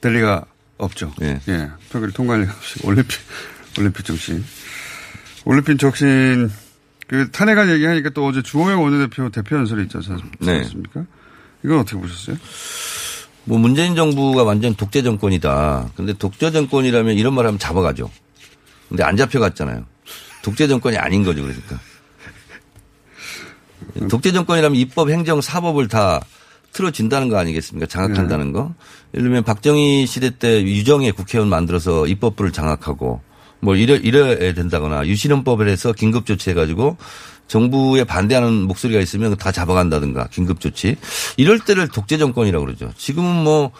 [0.00, 0.44] 될 리가
[0.78, 1.12] 없죠.
[1.22, 1.40] 예.
[1.48, 1.70] 예.
[1.90, 3.18] 표결 통과할 리 없이 올림픽,
[3.78, 4.44] 올림픽 정신.
[5.44, 6.50] 올림픽 정신,
[7.06, 9.98] 그 탄핵안 얘기하니까 또 어제 주호영 원내대표 대표 연설이 있지
[10.40, 10.58] 네.
[10.58, 11.04] 않습니까?
[11.64, 12.36] 이건 어떻게 보셨어요?
[13.44, 15.92] 뭐 문재인 정부가 완전 독재 정권이다.
[15.96, 18.10] 근데 독재 정권이라면 이런 말 하면 잡아가죠.
[18.88, 19.86] 근데 안 잡혀갔잖아요.
[20.42, 21.42] 독재 정권이 아닌 거죠.
[21.42, 21.80] 그러니까.
[24.10, 26.20] 독재 정권이라면 입법, 행정, 사법을 다
[26.72, 27.86] 틀어진다는 거 아니겠습니까?
[27.86, 28.74] 장악한다는 거.
[29.14, 33.20] 예를 들면 박정희 시대 때 유정의 국회의원 만들어서 입법부를 장악하고
[33.60, 36.96] 뭐 이래, 이래야 된다거나 유신헌법을 해서 긴급 조치 해가지고
[37.48, 40.96] 정부에 반대하는 목소리가 있으면 다 잡아간다든가 긴급 조치.
[41.36, 42.92] 이럴 때를 독재 정권이라고 그러죠.
[42.96, 43.72] 지금은 뭐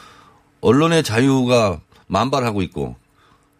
[0.61, 2.97] 언론의 자유가 만발하고 있고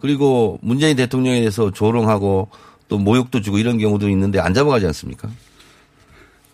[0.01, 2.49] 그리고 문재인 대통령에 대해서 조롱하고
[2.89, 5.29] 또 모욕도 주고 이런 경우도 있는데 안 잡아가지 않습니까?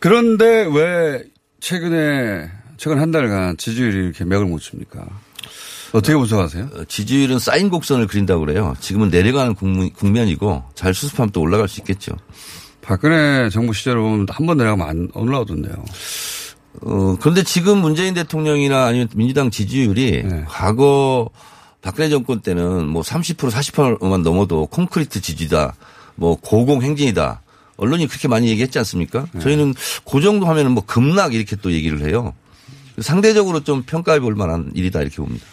[0.00, 1.24] 그런데 왜
[1.60, 2.50] 최근에,
[2.84, 5.06] 최근 한 달간 지지율이 이렇게 맥을 못 칩니까?
[5.94, 6.68] 어떻게 분석하세요?
[6.74, 8.74] 어, 지지율은 쌓인 곡선을 그린다고 그래요.
[8.78, 12.12] 지금은 내려가는 국면- 국면 이고 잘 수습하면 또 올라갈 수 있겠죠.
[12.82, 15.82] 박근혜 정부 시절에 보면 한 번 내려가면 안 올라오던데요.
[16.82, 21.30] 어, 그런데 지금 문재인 대통령이나 아니면 민주당 지지율이 과거
[21.80, 25.74] 박근혜 정권 때는 뭐 30% 40%만 넘어도 콘크리트 지지다,
[26.16, 27.40] 뭐 고공 행진이다.
[27.78, 29.24] 언론이 그렇게 많이 얘기했지 않습니까?
[29.40, 29.72] 저희는
[30.04, 32.34] 그 정도 하면은 뭐 급락 이렇게 또 얘기를 해요.
[32.98, 35.44] 상대적으로 좀 평가해 볼 만한 일이다 이렇게 봅니다.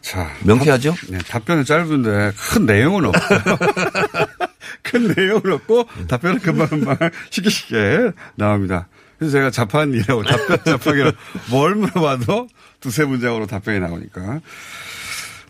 [0.00, 0.30] 자.
[0.44, 0.94] 명쾌하죠?
[1.08, 3.40] 네, 답변은 짧은데 큰 내용은 없어요.
[4.82, 6.96] 큰 내용은 없고 답변은 금방금방
[7.30, 8.88] 쉽게 쉽게 나옵니다.
[9.18, 11.16] 그래서 제가 자판이라고 답변 자판이라고
[11.50, 12.48] 뭘 물어봐도
[12.80, 14.40] 두세 문장으로 답변이 나오니까.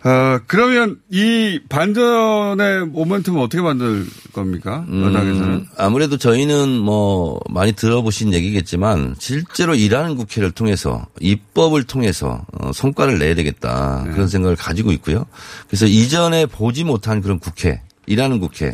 [0.02, 4.86] 어, 그러면 이 반전의 모멘텀은 어떻게 만들 겁니까?
[4.90, 5.48] 여당에서는.
[5.52, 13.18] 음, 아무래도 저희는 뭐 많이 들어보신 얘기겠지만 실제로 일하는 국회를 통해서 입법을 통해서 어, 성과를
[13.18, 14.12] 내야 되겠다 네.
[14.12, 15.26] 그런 생각을 가지고 있고요.
[15.68, 18.72] 그래서 이전에 보지 못한 그런 국회, 일하는 국회,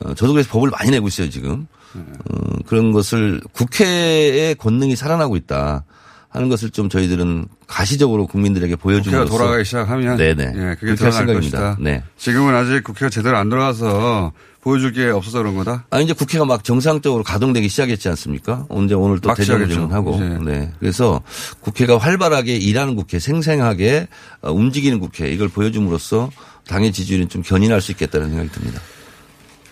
[0.00, 1.66] 어, 저도 그래서 법을 많이 내고 있어요 지금.
[1.92, 2.00] 네.
[2.00, 5.84] 어, 그런 것을 국회의 권능이 살아나고 있다
[6.28, 11.26] 하는 것을 좀 저희들은 가시적으로 국민들에게 국회가 보여줌으로써 돌아가기 시작하면 네네 예, 그게 드러날.
[11.26, 11.76] 것이다.
[11.80, 12.02] 네.
[12.16, 15.86] 지금은 아직 국회가 제대로 안 돌아가서 보여줄 게 없어서 그런 거다.
[15.88, 18.66] 아 이제 국회가 막 정상적으로 가동되기 시작했지 않습니까?
[18.68, 20.44] 언제 오늘 또막 대정부질문 하고 시작했죠.
[20.44, 20.70] 네.
[20.78, 21.22] 그래서
[21.60, 24.08] 국회가 활발하게 일하는 국회, 생생하게
[24.42, 26.30] 어, 움직이는 국회 이걸 보여줌으로써
[26.66, 28.80] 당의 지지율은 좀 견인할 수 있겠다는 생각이 듭니다.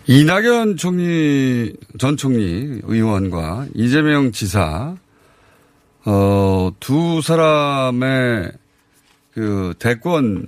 [0.06, 4.94] 이낙연 총리, 전 총리 의원과 이재명 지사,
[6.06, 8.52] 어, 두 사람의
[9.32, 10.46] 그 대권,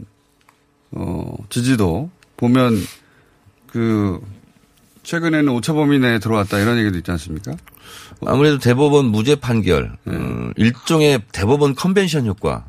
[0.92, 2.76] 어, 지지도 보면
[3.66, 4.20] 그
[5.02, 7.56] 최근에는 오차범위 내에 들어왔다 이런 얘기도 있지 않습니까?
[8.26, 10.16] 아무래도 대법원 무죄 판결, 네.
[10.16, 12.64] 어, 일종의 대법원 컨벤션 효과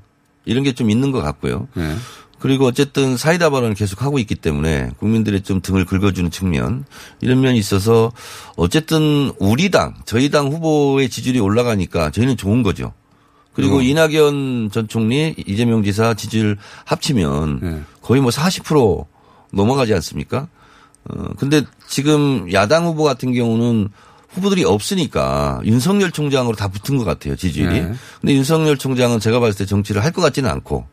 [0.45, 1.67] 이런 게 좀 있는 것 같고요.
[1.75, 1.95] 네.
[2.39, 6.85] 그리고 어쨌든 사이다 발언을 계속 하고 있기 때문에 국민들의 좀 등을 긁어주는 측면
[7.21, 8.11] 이런 면이 있어서
[8.55, 12.93] 어쨌든 우리 당, 저희 당 후보의 지지율이 올라가니까 저희는 좋은 거죠.
[13.53, 13.83] 그리고 음.
[13.83, 17.81] 이낙연 전 총리, 이재명 지사 지지율 합치면 네.
[18.01, 19.05] 거의 뭐 40%
[19.51, 20.47] 넘어가지 않습니까?
[21.09, 23.89] 어, 근데 지금 야당 후보 같은 경우는
[24.29, 27.81] 후보들이 없으니까 윤석열 총장으로 다 붙은 것 같아요, 지지율이.
[27.81, 27.93] 네.
[28.21, 30.85] 근데 윤석열 총장은 제가 봤을 때 정치를 할 것 같지는 않고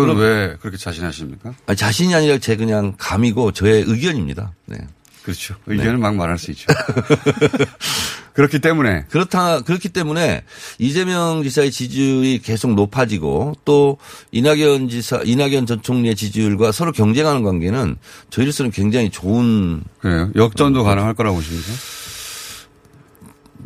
[0.00, 1.54] 그걸 그럼- 왜 그렇게 자신하십니까?
[1.66, 4.52] 아니, 자신이 아니라 제 그냥 감이고 저의 의견입니다.
[4.66, 4.78] 네.
[5.22, 5.56] 그렇죠.
[5.66, 6.66] 의견을 막 말할 수 있죠.
[8.34, 10.44] 그렇기 때문에 그렇다 그렇기 때문에
[10.78, 13.96] 이재명 지사의 지지율이 계속 높아지고 또
[14.30, 17.96] 이낙연 지사 이낙연 전 총리의 지지율과 서로 경쟁하는 관계는
[18.30, 20.30] 저희로서는 굉장히 좋은 그래요.
[20.36, 21.72] 역전도 가능할 거라고 보십니까?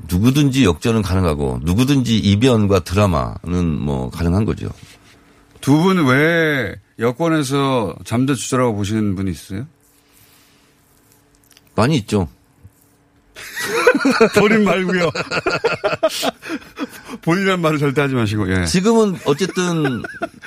[0.09, 4.69] 누구든지 역전은 가능하고 누구든지 이변과 드라마는 뭐 가능한 거죠.
[5.61, 9.67] 두분 외에 여권에서 잠재 주자라고 보시는 분이 있어요?
[11.75, 12.29] 많이 있죠.
[14.39, 15.11] 본인 말고요.
[17.23, 18.51] 본인이란 말을 절대 하지 마시고.
[18.51, 18.65] 예.
[18.67, 20.03] 지금은 어쨌든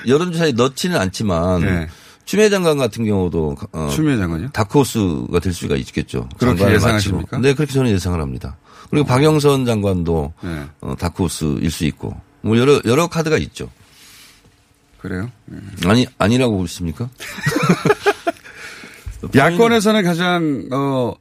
[0.07, 1.88] 여론조사에 넣지는 않지만 예.
[2.26, 4.49] 추미애 장관 같은 경우도 어, 추미애 장관요?
[4.51, 6.30] 다크호스가 될 수가 있겠죠.
[6.38, 7.38] 그렇게 예상하십니까?
[7.38, 7.41] 마치고.
[7.41, 8.57] 네, 그렇게 저는 예상을 합니다.
[8.89, 10.66] 그리고 박영선 장관도 네.
[10.82, 13.70] 어, 다크호스일 수 있고 뭐 여러 여러 카드가 있죠.
[15.04, 15.30] 그래요?
[15.86, 17.10] 아니 아니라고 보십니까?
[19.36, 21.14] 야권에서는 가장 어,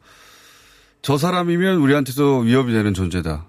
[1.02, 3.44] 저 사람이면 우리한테도 위협이 되는 존재다.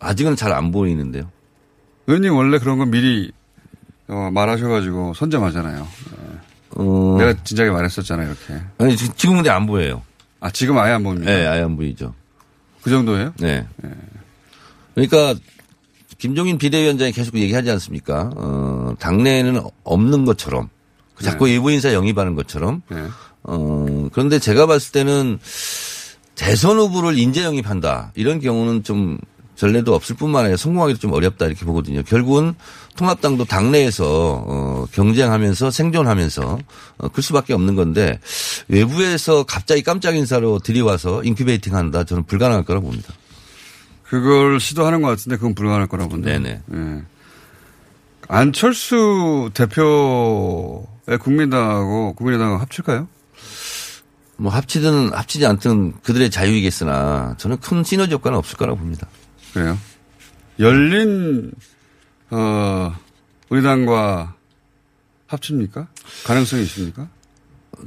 [0.00, 1.30] 아직은 잘 안 보이는데요.
[2.06, 3.32] 의원님 원래 그런 건 미리
[4.08, 5.86] 어, 말하셔가지고 선점하잖아요.
[6.76, 8.62] 어, 내가 진작에 말했었잖아요, 이렇게.
[8.78, 10.02] 아니 지- 지금 근데 안 보여요.
[10.40, 11.30] 아 지금 아예 안 보입니다.
[11.30, 12.14] 네, 아예 안 보이죠.
[12.82, 13.34] 그 정도예요?
[13.40, 13.66] 네.
[14.94, 15.34] 그러니까
[16.18, 18.30] 김종인 비대위원장이 계속 얘기하지 않습니까?
[18.36, 20.68] 어, 당내에는 없는 것처럼
[21.20, 22.82] 자꾸 일부 인사 영입하는 것처럼.
[22.90, 23.04] 네.
[23.42, 25.38] 어, 그런데 제가 봤을 때는
[26.34, 29.18] 대선 후보를 인재 영입한다 이런 경우는 좀
[29.54, 32.02] 전례도 없을 뿐만 아니라 성공하기도 좀 어렵다 이렇게 보거든요.
[32.02, 32.54] 결국은
[32.96, 36.58] 통합당도 당내에서 어, 경쟁하면서 생존하면서
[36.98, 38.20] 어, 클 수밖에 없는 건데
[38.68, 43.14] 외부에서 갑자기 깜짝 인사를 들여와서 인큐베이팅 한다 저는 불가능할 거라고 봅니다.
[44.08, 46.30] 그걸 시도하는 것 같은데 그건 불가능할 거라고 본다.
[46.30, 46.62] 네네.
[46.72, 47.02] 예.
[48.28, 53.08] 안철수 대표의 국민당하고 국민의당하고 합칠까요?
[54.36, 59.06] 뭐 합치든 합치지 않든 그들의 자유이겠으나 저는 큰 시너지 효과는 없을 거라고 봅니다.
[59.52, 59.78] 그래요?
[60.58, 61.52] 열린
[62.30, 62.94] 어
[63.48, 64.34] 우리 당과
[65.26, 65.88] 합칩니까?
[66.24, 67.08] 가능성이 있습니까?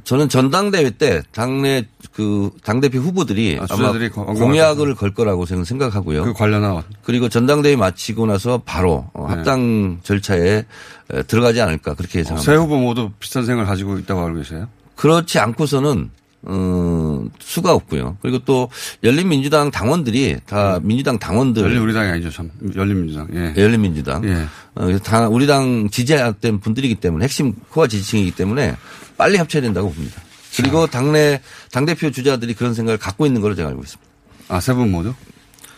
[0.04, 3.94] 저는 전당대회 때 당내 그 당대표 후보들이 아, 아, 마
[4.34, 6.24] 공약을 걸 거라고 저는 생각하고요.
[6.24, 9.36] 그 관련한 그리고 전당대회 마치고 나서 바로 어, 네.
[9.36, 10.66] 합당 절차에
[11.12, 12.56] 에, 들어가지 않을까 그렇게 새 예상합니다.
[12.56, 14.68] 후보 모두 비슷한 생각을 가지고 있다고 알고 계세요?
[14.96, 16.12] 그렇지 않고서는
[16.44, 18.18] 어, 수가 없고요.
[18.22, 18.70] 그리고 또
[19.04, 21.68] 열린민주당 당원들이 다 민주당 당원들 네.
[21.70, 22.50] 열린 우리 당이 아니죠, 참.
[22.76, 23.28] 열린민주당.
[23.34, 23.54] 예.
[23.62, 24.24] 열린민주당.
[24.26, 24.46] 예.
[24.76, 28.76] 어, 당, 우리 당 지지했던 분들이기 때문에 핵심 코어 지지층이기 때문에
[29.18, 30.22] 빨리 합쳐야 된다고 봅니다.
[30.56, 34.10] 그리고 당내 당 대표 주자들이 그런 생각을 갖고 있는 걸로 제가 알고 있습니다.
[34.48, 35.14] 아, 세 분 모두?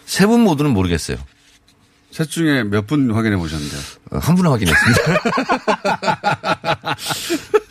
[0.05, 1.17] 세 분 모두는 모르겠어요.
[2.11, 3.79] 셋 중에 몇 분 확인해 보셨는데요?
[4.11, 5.01] 어, 한 분은 확인했습니다.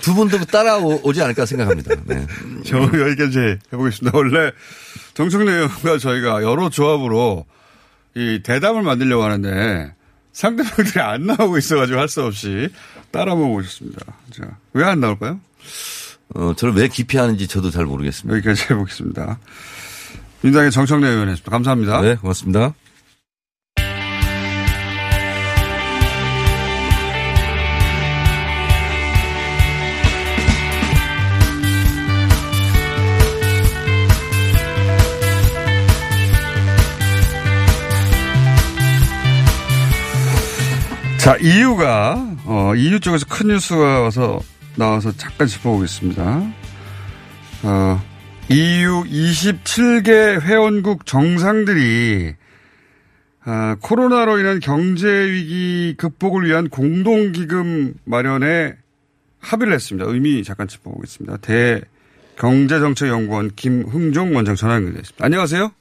[0.00, 1.94] 두 분도 따라오지 않을까 생각합니다.
[2.04, 2.26] 네.
[2.64, 4.16] 저 여기까지 해보겠습니다.
[4.16, 4.50] 원래
[5.14, 7.44] 정청래 의원과 저희가 여러 조합으로
[8.16, 9.94] 이 대담을 만들려고 하는데
[10.32, 12.68] 상대방들이 안 나오고 있어가지고 할 수 없이
[13.10, 14.00] 따라 모으셨습니다.
[14.32, 15.38] 자, 왜안 나올까요?
[16.34, 18.36] 어, 저를 왜 기피하는지 저도 잘 모르겠습니다.
[18.38, 19.38] 여기까지 해보겠습니다.
[20.40, 21.50] 민당의 정청래 의원이었습니다.
[21.50, 22.00] 감사합니다.
[22.00, 22.74] 네, 고맙습니다.
[41.24, 44.40] 자, EU가, 어, EU 쪽에서 큰 뉴스가 와서,
[44.76, 46.52] 나와서 잠깐 짚어보겠습니다.
[47.62, 48.02] 어,
[48.50, 52.34] EU 27개 회원국 정상들이,
[53.42, 58.74] 아, 코로나로 인한 경제 위기 극복을 위한 공동 기금 마련에
[59.38, 60.06] 합의를 했습니다.
[60.06, 61.38] 의미 잠깐 짚어보겠습니다.
[62.36, 65.24] 대경제정책연구원 김흥종 원장 전화 연결되어 있습니다.
[65.24, 65.72] 안녕하세요.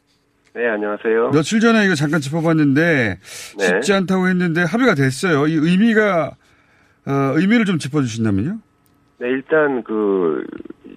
[0.55, 1.31] 네, 안녕하세요.
[1.31, 3.17] 며칠 전에 이거 잠깐 짚어봤는데
[3.57, 3.65] 네.
[3.65, 5.47] 쉽지 않다고 했는데 합의가 됐어요.
[5.47, 6.31] 이 의미가
[7.07, 8.59] 어, 의미를 좀 짚어주신다면요?
[9.17, 10.45] 네, 일단 그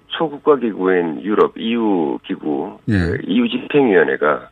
[0.07, 2.99] 초국가 기구인 유럽 EU 기구 예.
[2.99, 4.49] 그 EU 집행위원회가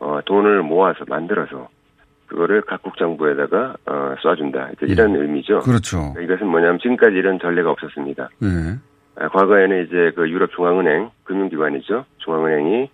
[0.00, 1.68] 어, 돈을 모아서 만들어서
[2.28, 4.74] 그거를 각국 정부에다가 어, 쏴준다.
[4.74, 5.60] 이제 이런 의미죠.
[5.60, 6.14] 그렇죠.
[6.22, 8.28] 이것은 뭐냐면 지금까지 이런 전례가 없었습니다.
[8.38, 8.48] 네.
[9.16, 12.04] 아, 과거에는 이제 그 유럽 중앙은행 금융기관이죠.
[12.18, 12.88] 중앙은행이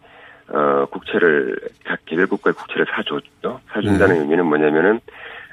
[0.48, 3.60] 어 국채를 각 개별 국가의 국채를 사줬죠.
[3.68, 4.20] 사준다는 네.
[4.22, 5.00] 의미는 뭐냐면은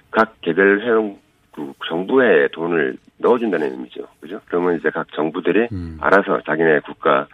[0.10, 4.08] 각 개별 회원국 정부에 돈을 넣어준다는 의미죠.
[4.20, 4.42] 그죠?
[4.46, 5.98] 그러면 이제 각 정부들이 음.
[6.02, 7.28] 알아서 자기네 국가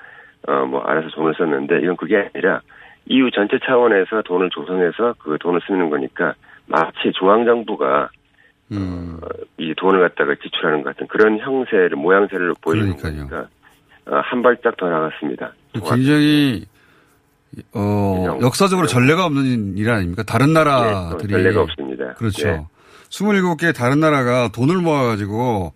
[0.47, 2.61] 어 뭐 알아서 돈을 썼는데 이건 그게 아니라
[3.07, 6.35] EU 전체 차원에서 돈을 조성해서 그 돈을 쓰는 거니까
[6.67, 8.09] 마치 중앙 정부가
[8.71, 9.17] 음.
[9.21, 9.27] 어,
[9.57, 13.47] 이 돈을 갖다가 지출하는 것 같은 그런 형태를 모양새를 보이는 거니까
[14.05, 15.53] 어, 한 발짝 더 나갔습니다.
[15.73, 16.65] 굉장히
[17.73, 20.23] 어, 역사적으로 전례가 없는 일 아닙니까?
[20.23, 21.33] 다른 나라들이.
[21.33, 22.13] 네, 전례가 없습니다.
[22.15, 22.47] 그렇죠.
[22.47, 22.65] 예.
[23.09, 25.73] 27개 다른 나라가 돈을 모아가지고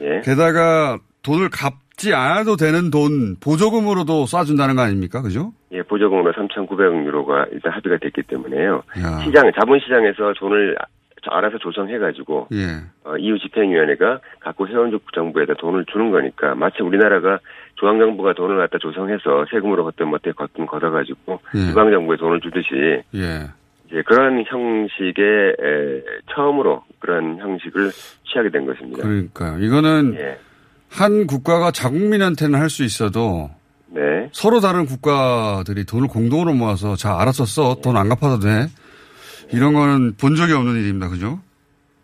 [0.00, 0.20] 예.
[0.24, 5.20] 게다가 돈을 갚지 않아도 되는 돈 보조금으로도 쏴준다는 거 아닙니까?
[5.20, 5.52] 그죠?
[5.72, 8.82] 예, 보조금으로 3,900억 유로가 일단 합의가 됐기 때문에요.
[9.02, 9.18] 야.
[9.24, 10.84] 시장, 자본시장에서 돈을 아-
[11.28, 12.82] 알아서 조성해가지고, 예.
[13.04, 17.38] 어, EU 집행위원회가 각국 회원국 정부에다 돈을 주는 거니까 마치 우리나라가
[17.78, 21.60] 중앙정부가 돈을 갖다 조성해서 세금으로 걷든 뭐든 걷든 걷어가지고 예.
[21.66, 23.48] 지방 정부에 돈을 주듯이 예.
[23.88, 26.02] 이제 그런 형식의 에,
[26.34, 27.90] 처음으로 그런 형식을
[28.30, 29.02] 취하게 된 것입니다.
[29.02, 29.58] 그러니까요.
[29.58, 30.38] 이거는 예.
[30.90, 33.50] 한 국가가 자국민한테는 할 수 있어도
[33.92, 34.28] 네.
[34.32, 37.74] 서로 다른 국가들이 돈을 공동으로 모아서 자 알아서 써.
[37.82, 38.66] 돈 안 갚아도 돼.
[39.52, 41.08] 이런 거는 본 적이 없는 일입니다.
[41.08, 41.40] 그죠?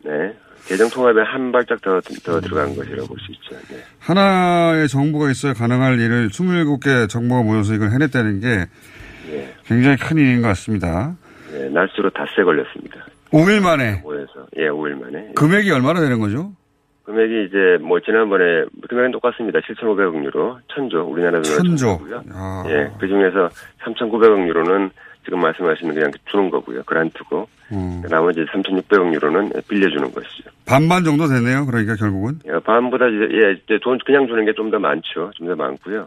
[0.05, 0.33] 네.
[0.65, 3.55] 재정 통합에 한 발짝 더, 더 들어간 것이라고 볼 수 있죠.
[3.73, 3.81] 네.
[4.01, 8.67] 하나의 정부가 있어야 가능할 일을 27개 정부가 모여서 이걸 해냈다는 게
[9.31, 9.55] 예.
[9.65, 11.15] 굉장히 큰 일인 것 같습니다.
[11.55, 13.07] 예, 날수로 닷새 걸렸습니다.
[13.31, 14.47] 5일 만에 모여서.
[14.57, 15.33] 예, 5일 만에.
[15.37, 16.53] 금액이 얼마나 되는 거죠?
[17.05, 19.61] 금액이 이제 뭐 지난번에 금액은 똑같습니다.
[19.61, 21.99] 7,500억 유로, 천조 우리나라 돈으로 천조.
[21.99, 22.65] 고요 아.
[22.69, 23.49] 예, 그 중에서
[23.85, 24.91] 3,900억 유로는
[25.27, 26.83] 지금 말씀하시는 그냥 주는 거고요.
[26.85, 28.03] 그란트고 음.
[28.09, 30.51] 나머지 3,600억 유로는 빌려주는 것이죠.
[30.65, 31.67] 반반 정도 되네요.
[31.67, 32.39] 그러니까 결국은.
[32.47, 35.31] 예, 반보다 이제 예, 이제 돈 그냥 주는 게 좀 더 많죠.
[35.35, 36.07] 좀 더 많고요.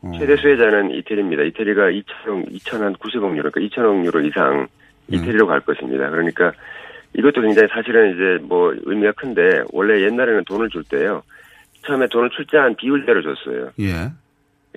[0.00, 0.12] 어.
[0.18, 1.42] 최대 수혜자는 이태리입니다.
[1.42, 4.66] 이태리가 2,000억, 2,090억 유로, 그러니까 2,000억 유로 이상
[5.08, 6.08] 이태리로 갈 것입니다.
[6.10, 6.52] 그러니까
[7.14, 11.22] 이것도 굉장히 사실은 이제 뭐 의미가 큰데 원래 옛날에는 돈을 줄 때요.
[11.86, 13.70] 처음에 돈을 출자한 비율대로 줬어요.
[13.80, 14.10] 예.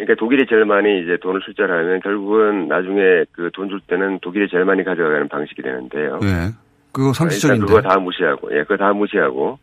[0.02, 4.48] 그러니까 독일이 제일 많이 이제 돈을 출자를 하면 결국은 나중에 그 돈 줄 때는 독일이
[4.50, 6.20] 제일 많이 가져가는 방식이 되는데요.
[6.24, 6.50] 예.
[6.92, 7.66] 그거 상식적인데.
[7.68, 9.60] 그거 다 무시하고, 예, 그거 다 무시하고,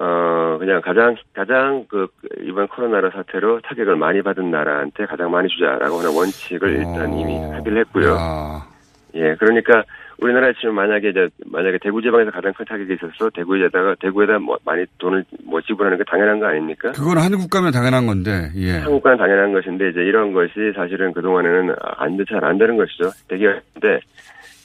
[0.00, 2.08] 어, 그냥 가장, 가장 그,
[2.42, 7.78] 이번 코로나 사태로 타격을 많이 받은 나라한테 가장 많이 주자라고 하는 원칙을 일단 이미 합의를
[7.82, 8.10] 했고요.
[8.14, 8.66] 야.
[9.14, 9.84] 예, 그러니까
[10.18, 14.84] 우리나라 지금 만약에 이제, 만약에 대구 지방에서 가장 큰 타격이 있어서 대구에다가, 대구에다 뭐 많이
[14.98, 16.92] 돈을 뭐 지불하는 게 당연한 거 아닙니까?
[16.92, 18.50] 그건 한국 가면 당연한 건데.
[18.56, 18.78] 예.
[18.78, 23.10] 한국과는 당연한 것인데 이제 이런 것이 사실은 그 동안에는 안, 잘안 되는 것이죠.
[23.28, 24.00] 대기업인데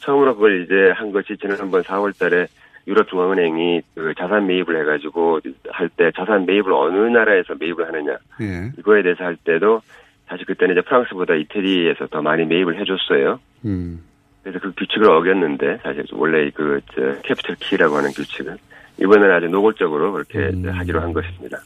[0.01, 2.47] 처음으로 그걸 이제 한 것이 지난번 4월 달에
[2.87, 8.71] 유럽 중앙은행이 그 자산 매입을 해가지고 할 때 자산 매입을 어느 나라에서 매입을 하느냐 예.
[8.79, 9.81] 이거에 대해서 할 때도
[10.27, 13.39] 사실 그때는 이제 프랑스보다 이태리에서 더 많이 매입을 해줬어요.
[13.65, 14.01] 음.
[14.43, 18.57] 그래서 그 규칙을 어겼는데 사실 원래 그 저, 캐피털 키라고 하는 규칙을
[19.01, 21.57] 이번에는 아주 노골적으로 그렇게 이제 하기로 한 것입니다.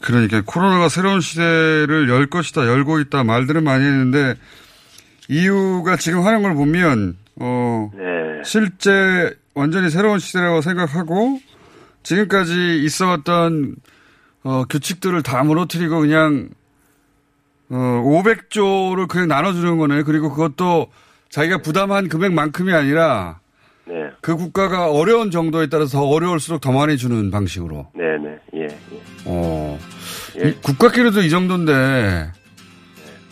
[0.00, 4.34] 그러니까 코로나가 새로운 시대를 열 것이다, 열고 있다 말들은 많이 했는데
[5.28, 8.42] 이유가 지금 하는 걸 보면 어 네.
[8.44, 11.40] 실제 완전히 새로운 시대라고 생각하고
[12.02, 13.76] 지금까지 있어왔던
[14.44, 16.50] 어, 규칙들을 다 무너뜨리고 그냥
[17.68, 20.02] 어, 500조를 그냥 나눠주는 거네.
[20.04, 20.88] 그리고 그것도
[21.36, 23.40] 자기가 부담한 금액만큼이 아니라
[23.86, 23.94] 네.
[24.22, 27.88] 그 국가가 어려운 정도에 따라서 더 어려울수록 더 많이 주는 방식으로.
[27.94, 28.62] 네네 예.
[28.62, 28.76] 예.
[29.26, 29.78] 어.
[30.42, 30.48] 예.
[30.48, 32.32] 이 국가끼리도 이 정도인데,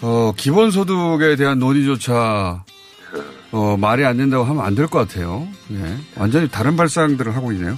[0.02, 2.62] 어, 기본소득에 대한 논의조차,
[3.52, 5.48] 어, 말이 안 된다고 하면 안 될 것 같아요.
[5.72, 5.96] 예.
[6.16, 7.74] 완전히 다른 발상들을 하고 있네요.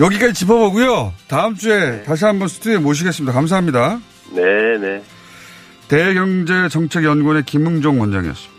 [0.00, 1.12] 여기까지 짚어보고요.
[1.28, 3.32] 다음 주에 다시 한번 스튜디오에 모시겠습니다.
[3.32, 4.00] 감사합니다.
[4.32, 4.42] 네
[4.80, 5.02] 네.
[5.86, 8.55] 대경제정책연구원의 김흥종 원장이었습니다.